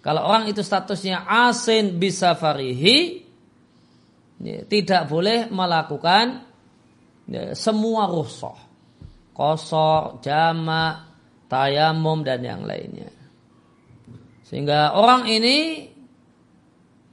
[0.03, 3.27] Kalau orang itu statusnya asin bisa farihi,
[4.39, 6.47] ya, tidak boleh melakukan
[7.59, 8.66] semua rusoh.
[9.37, 11.05] Kosor, jamak,
[11.53, 13.13] tayamum dan yang lainnya.
[14.49, 15.85] Sehingga orang ini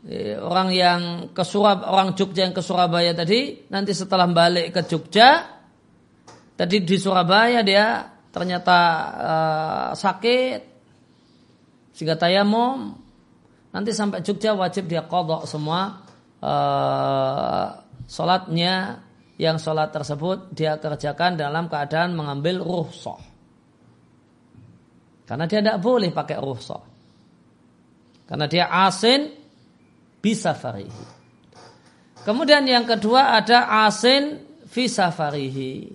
[0.07, 1.01] ya, orang yang
[1.35, 5.43] ke Surab, orang Jogja yang ke Surabaya tadi nanti setelah balik ke Jogja
[6.55, 8.79] tadi di Surabaya dia ternyata
[9.17, 10.59] uh, sakit
[11.91, 12.95] sehingga tayamum
[13.73, 16.05] nanti sampai Jogja wajib dia kodok semua
[16.39, 17.67] uh,
[18.05, 19.01] sholatnya
[19.37, 23.21] yang sholat tersebut dia kerjakan dalam keadaan mengambil ruhsah.
[25.25, 26.83] Karena dia tidak boleh pakai ruhsah.
[28.29, 29.33] Karena dia asin
[30.21, 31.05] bisa farihi.
[32.23, 35.91] Kemudian yang kedua ada asin bisa farihi.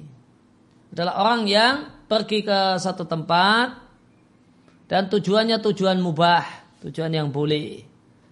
[0.93, 1.75] Adalah orang yang
[2.11, 3.87] pergi ke satu tempat
[4.89, 6.45] dan tujuannya tujuan mubah,
[6.83, 7.87] tujuan yang boleh.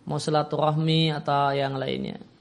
[0.07, 2.36] Mau silaturahmi atau yang lainnya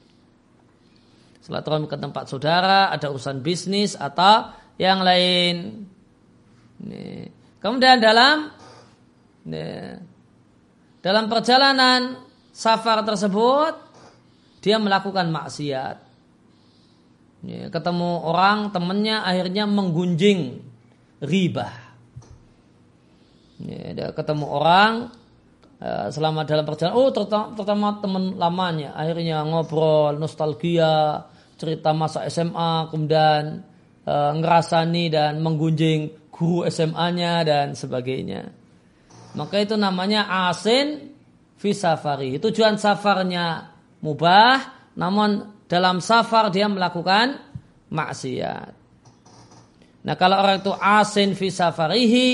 [1.46, 4.50] silaturahmi ke tempat saudara, ada urusan bisnis atau
[4.82, 5.86] yang lain.
[7.62, 8.50] Kemudian dalam
[11.06, 12.18] dalam perjalanan
[12.50, 13.74] safar tersebut
[14.66, 16.02] dia melakukan maksiat.
[17.46, 20.66] Ketemu orang temannya akhirnya menggunjing
[21.22, 21.70] riba.
[23.93, 25.14] Ketemu orang
[25.78, 31.24] eh, selama dalam perjalanan oh terutama teman lamanya akhirnya ngobrol nostalgia
[31.56, 33.64] cerita masa SMA, kemudian
[34.03, 38.51] e, ngerasani dan menggunjing guru SMA-nya dan sebagainya.
[39.36, 41.12] Maka itu namanya asin
[41.60, 42.39] fi safari.
[42.39, 43.72] Tujuan safarnya
[44.03, 47.39] mubah, namun dalam safar dia melakukan
[47.91, 48.72] maksiat.
[50.06, 52.30] Nah kalau orang itu asin fi safarihi,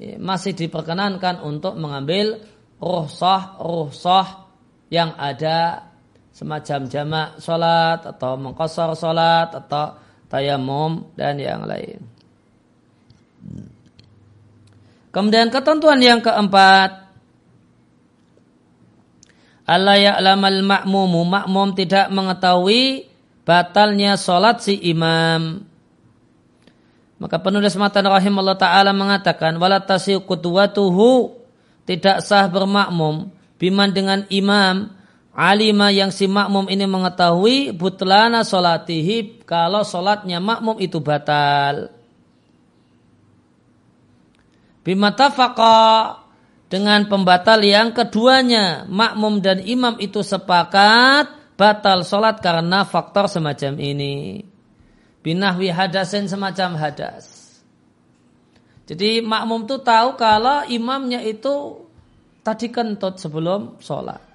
[0.00, 2.42] ya, masih diperkenankan untuk mengambil
[2.82, 4.50] ruhsah ruhsah
[4.90, 5.91] yang ada
[6.32, 10.00] semacam jamak sholat atau mengkosor sholat atau
[10.32, 12.00] tayamum dan yang lain.
[15.12, 17.04] Kemudian ketentuan yang keempat
[19.62, 23.06] Allah ya'lamal ma'mumu makmum tidak mengetahui
[23.46, 25.62] batalnya sholat si imam.
[27.22, 30.26] Maka penulis matan rahimahullah ta'ala mengatakan wala tasiu
[31.86, 33.30] tidak sah bermakmum
[33.62, 34.90] biman dengan imam
[35.32, 41.92] alima yang si makmum ini mengetahui butlana solatihi kalau solatnya makmum itu batal.
[44.82, 45.78] Bimatafaqa
[46.66, 54.42] dengan pembatal yang keduanya makmum dan imam itu sepakat batal solat karena faktor semacam ini.
[55.22, 57.42] Binahwi hadasin semacam hadas.
[58.90, 61.86] Jadi makmum itu tahu kalau imamnya itu
[62.42, 64.31] tadi kentut sebelum sholat.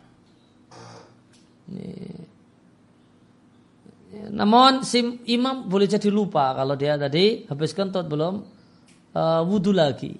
[4.32, 8.40] Namun si imam boleh jadi lupa kalau dia tadi habis kentut belum
[9.12, 10.16] uh, wudhu lagi.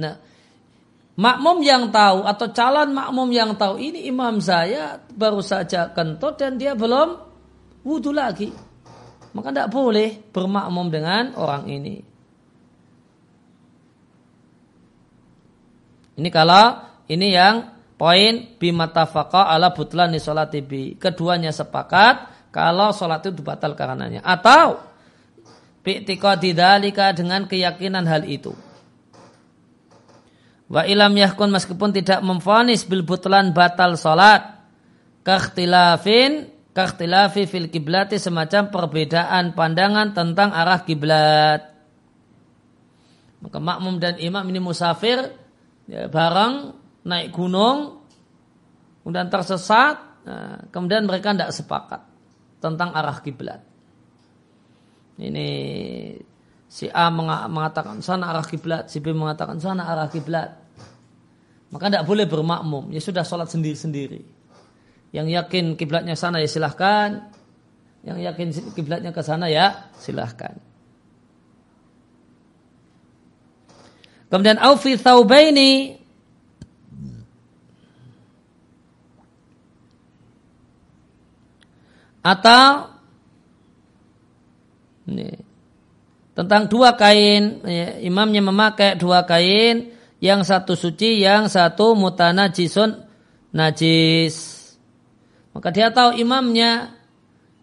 [0.00, 0.14] Nah,
[1.16, 6.60] makmum yang tahu atau calon makmum yang tahu ini imam saya baru saja kentut dan
[6.60, 7.16] dia belum
[7.84, 8.52] wudhu lagi.
[9.30, 11.96] Maka tidak boleh bermakmum dengan orang ini.
[16.20, 20.96] Ini kalau ini yang Poin bimatafaqa ala butlani sholati bi.
[20.96, 24.24] Keduanya sepakat kalau sholat itu batal karenanya.
[24.24, 24.80] Atau
[25.84, 28.56] bi'tiqadi dalika dengan keyakinan hal itu.
[30.72, 34.64] Wa ilam yahkun meskipun tidak memfonis bil butlan batal sholat.
[35.20, 41.68] Kakhtilafin kakhtilafi fil kiblati semacam perbedaan pandangan tentang arah kiblat.
[43.44, 45.36] Maka makmum dan imam ini musafir
[45.84, 48.04] ya, bareng naik gunung,
[49.00, 52.02] kemudian tersesat, nah, kemudian mereka tidak sepakat
[52.60, 53.60] tentang arah kiblat.
[55.20, 55.48] Ini
[56.64, 60.56] si A mengatakan sana arah kiblat, si B mengatakan sana arah kiblat.
[61.70, 64.24] Maka tidak boleh bermakmum, ya sudah sholat sendiri-sendiri.
[65.14, 67.30] Yang yakin kiblatnya sana ya silahkan,
[68.00, 70.56] yang yakin kiblatnya ke sana ya silahkan.
[74.32, 75.99] Kemudian aufi thaubaini
[82.20, 82.92] atau
[85.08, 85.32] ini,
[86.36, 93.00] tentang dua kain ya, imamnya memakai dua kain yang satu suci yang satu mutana jisun
[93.50, 94.58] najis.
[95.50, 96.94] Maka dia tahu imamnya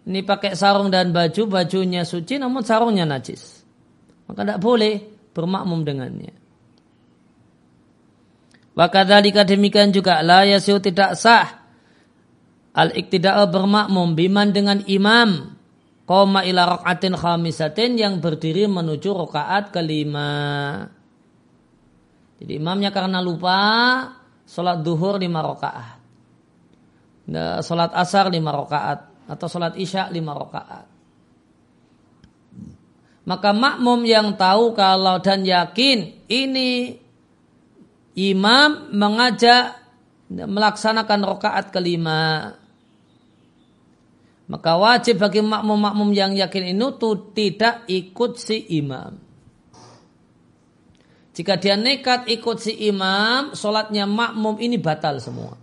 [0.08, 3.64] ini pakai sarung dan baju bajunya suci namun sarungnya najis.
[4.28, 6.36] Maka tidak boleh bermakmum dengannya.
[8.78, 11.57] Wakadhalika demikian juga la yasiu tidak sah
[12.78, 15.58] al-iktida'u bermakmum biman dengan imam
[16.06, 20.30] koma ila rakaatin khamisatin yang berdiri menuju rakaat kelima.
[22.38, 23.60] Jadi imamnya karena lupa
[24.46, 25.98] sholat duhur lima rakaat.
[27.28, 30.86] Nah, sholat asar lima rakaat atau sholat isya lima rakaat.
[33.28, 36.96] Maka makmum yang tahu kalau dan yakin ini
[38.16, 39.76] imam mengajak
[40.32, 42.56] melaksanakan rakaat kelima
[44.48, 49.20] maka wajib bagi makmum-makmum yang yakin itu tidak ikut si imam.
[51.36, 55.60] Jika dia nekat ikut si imam, sholatnya makmum ini batal semua.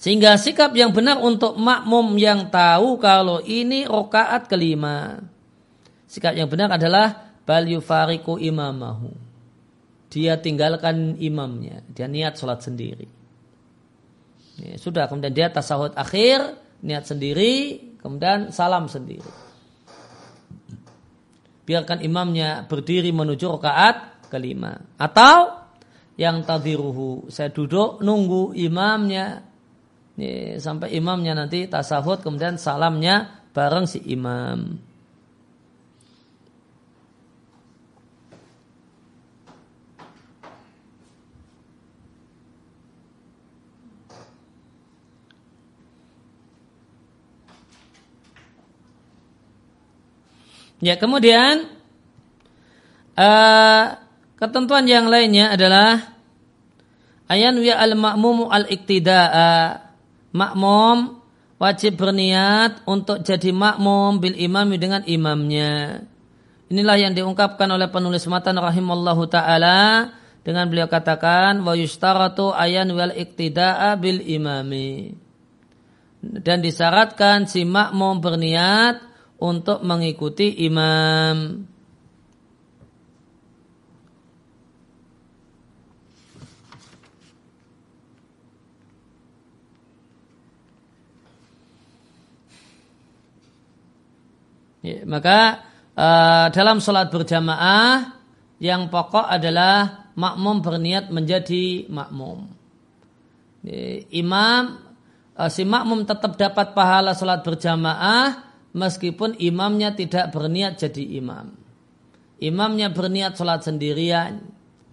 [0.00, 5.20] Sehingga sikap yang benar untuk makmum yang tahu kalau ini rokaat kelima.
[6.08, 9.29] Sikap yang benar adalah bal yufariku imamahu
[10.10, 13.06] dia tinggalkan imamnya, dia niat sholat sendiri.
[14.58, 19.30] Ya, sudah, kemudian dia tasahud akhir, niat sendiri, kemudian salam sendiri.
[21.62, 24.74] Biarkan imamnya berdiri menuju rakaat kelima.
[24.98, 25.54] Atau
[26.18, 29.46] yang tadiruhu, saya duduk nunggu imamnya
[30.18, 34.89] ya, sampai imamnya nanti tasahud, kemudian salamnya bareng si imam.
[50.80, 51.68] Ya, kemudian
[53.20, 53.84] uh,
[54.40, 56.16] ketentuan yang lainnya adalah
[57.28, 59.84] ayan ya al makmum al iktidaa
[60.32, 61.20] makmum
[61.60, 66.00] wajib berniat untuk jadi makmum bil imami dengan imamnya.
[66.72, 73.12] Inilah yang diungkapkan oleh penulis matan rahimallahu taala dengan beliau katakan wa yustaratu ayan wal
[73.12, 75.12] iktidaa bil imami.
[76.24, 79.09] Dan disyaratkan si makmum berniat
[79.40, 81.64] untuk mengikuti imam.
[94.80, 95.60] Ya, maka
[95.92, 98.16] uh, dalam sholat berjamaah
[98.60, 102.48] yang pokok adalah makmum berniat menjadi makmum.
[103.60, 104.80] Ya, imam
[105.36, 111.54] uh, si makmum tetap dapat pahala sholat berjamaah meskipun imamnya tidak berniat jadi imam.
[112.40, 114.40] Imamnya berniat sholat sendirian,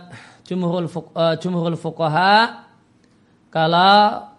[0.46, 2.66] jumhurul uh, jumhurul fuqaha
[3.50, 4.30] kalau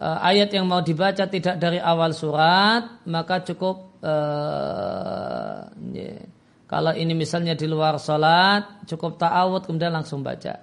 [0.00, 6.31] uh, ayat yang mau dibaca tidak dari awal surat maka cukup uh, yeah
[6.72, 10.56] kalau ini misalnya di luar sholat, cukup ta'awud kemudian langsung baca.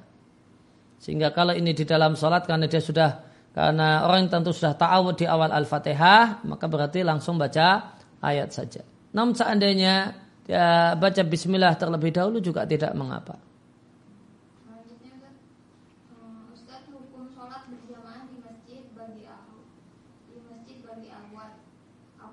[0.97, 5.29] Sehingga kalau ini di dalam sholat karena dia sudah karena orang tentu sudah ta'awud di
[5.29, 7.93] awal Al-Fatihah, maka berarti langsung baca
[8.25, 8.81] ayat saja.
[9.13, 10.17] Namun seandainya
[10.49, 13.37] dia baca bismillah terlebih dahulu juga tidak mengapa.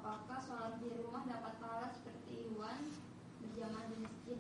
[0.06, 2.78] apakah sholat di rumah dapat pahala seperti Iwan
[3.42, 4.38] berjamaah di masjid?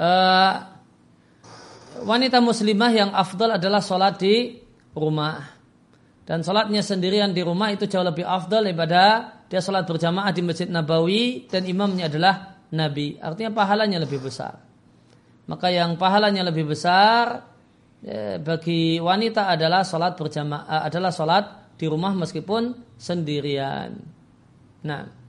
[0.00, 0.56] Uh,
[2.08, 4.56] wanita muslimah yang afdal adalah sholat di
[4.96, 5.60] rumah.
[6.24, 10.72] Dan sholatnya sendirian di rumah itu jauh lebih afdal daripada dia sholat berjamaah di Masjid
[10.72, 13.20] Nabawi dan imamnya adalah Nabi.
[13.20, 14.56] Artinya pahalanya lebih besar.
[15.50, 17.50] Maka yang pahalanya lebih besar
[18.00, 21.44] ya, bagi wanita adalah sholat berjamaah adalah sholat
[21.76, 23.98] di rumah meskipun sendirian.
[24.86, 25.20] Nah.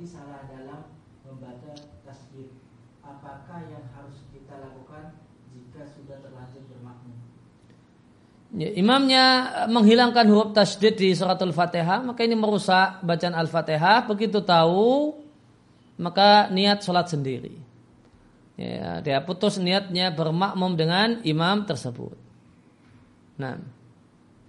[0.00, 0.96] seperti salah dalam
[1.28, 1.76] membaca
[2.08, 2.56] tasbih.
[3.04, 5.12] Apakah yang harus kita lakukan
[5.52, 7.20] jika sudah terlanjur bermakmum?
[8.50, 9.24] Ya, imamnya
[9.70, 14.10] menghilangkan huruf tasdid di suratul fatihah maka ini merusak bacaan al-fatihah.
[14.10, 15.14] Begitu tahu
[16.00, 17.54] maka niat sholat sendiri.
[18.60, 22.18] Ya, dia putus niatnya bermakmum dengan imam tersebut.
[23.40, 23.56] Nah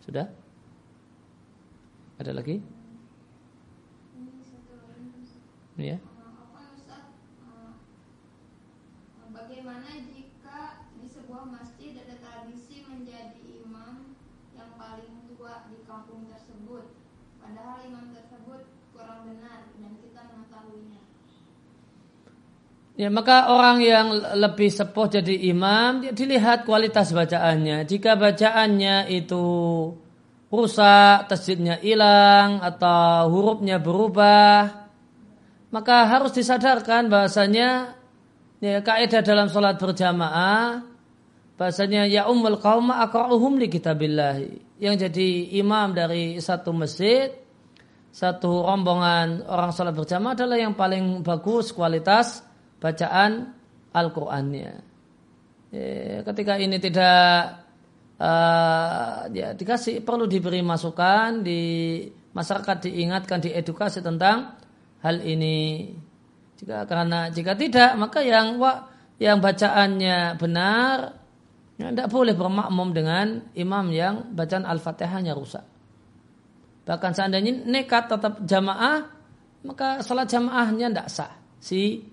[0.03, 0.27] sudah?
[2.17, 2.59] Ada lagi?
[5.79, 5.97] Ya.
[9.31, 14.13] Bagaimana jika di sebuah masjid ada tradisi menjadi imam
[14.53, 16.93] yang paling tua di kampung tersebut,
[17.39, 21.01] padahal imam tersebut kurang benar dan kita mengetahuinya?
[23.01, 27.89] Ya, maka orang yang lebih sepuh jadi imam, dilihat kualitas bacaannya.
[27.89, 29.41] Jika bacaannya itu
[30.53, 34.85] rusak, tasjidnya hilang, atau hurufnya berubah,
[35.73, 37.97] maka harus disadarkan bahasanya
[38.61, 40.85] ya, kaidah dalam sholat berjamaah
[41.55, 44.41] bahasanya ya ummul qaum aqra'uhum li kitabillah
[44.81, 47.31] yang jadi imam dari satu masjid
[48.11, 52.50] satu rombongan orang sholat berjamaah adalah yang paling bagus kualitas
[52.81, 53.53] bacaan
[53.93, 54.73] Al-Qur'annya.
[55.71, 57.63] Ya, ketika ini tidak
[58.19, 62.03] uh, ya dikasih perlu diberi masukan di
[62.35, 64.59] masyarakat diingatkan diedukasi tentang
[64.99, 65.93] hal ini.
[66.59, 68.59] Jika karena jika tidak maka yang
[69.21, 70.97] yang bacaannya benar
[71.79, 75.63] ya, tidak boleh bermakmum dengan imam yang bacaan al-fatihahnya rusak.
[76.83, 79.07] Bahkan seandainya nekat tetap jamaah
[79.61, 81.33] maka salat jamaahnya tidak sah.
[81.61, 82.10] Si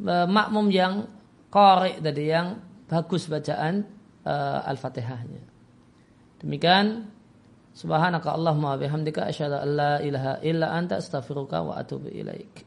[0.00, 1.04] e, makmum yang
[1.50, 2.58] korek tadi yang
[2.90, 3.86] bagus bacaan
[4.26, 5.42] uh, al-fatihahnya.
[6.42, 7.06] Demikian
[7.70, 12.66] Subhanaka Allahumma bihamdika asyhadu an la ilaha illa anta astaghfiruka wa atubu ilaik.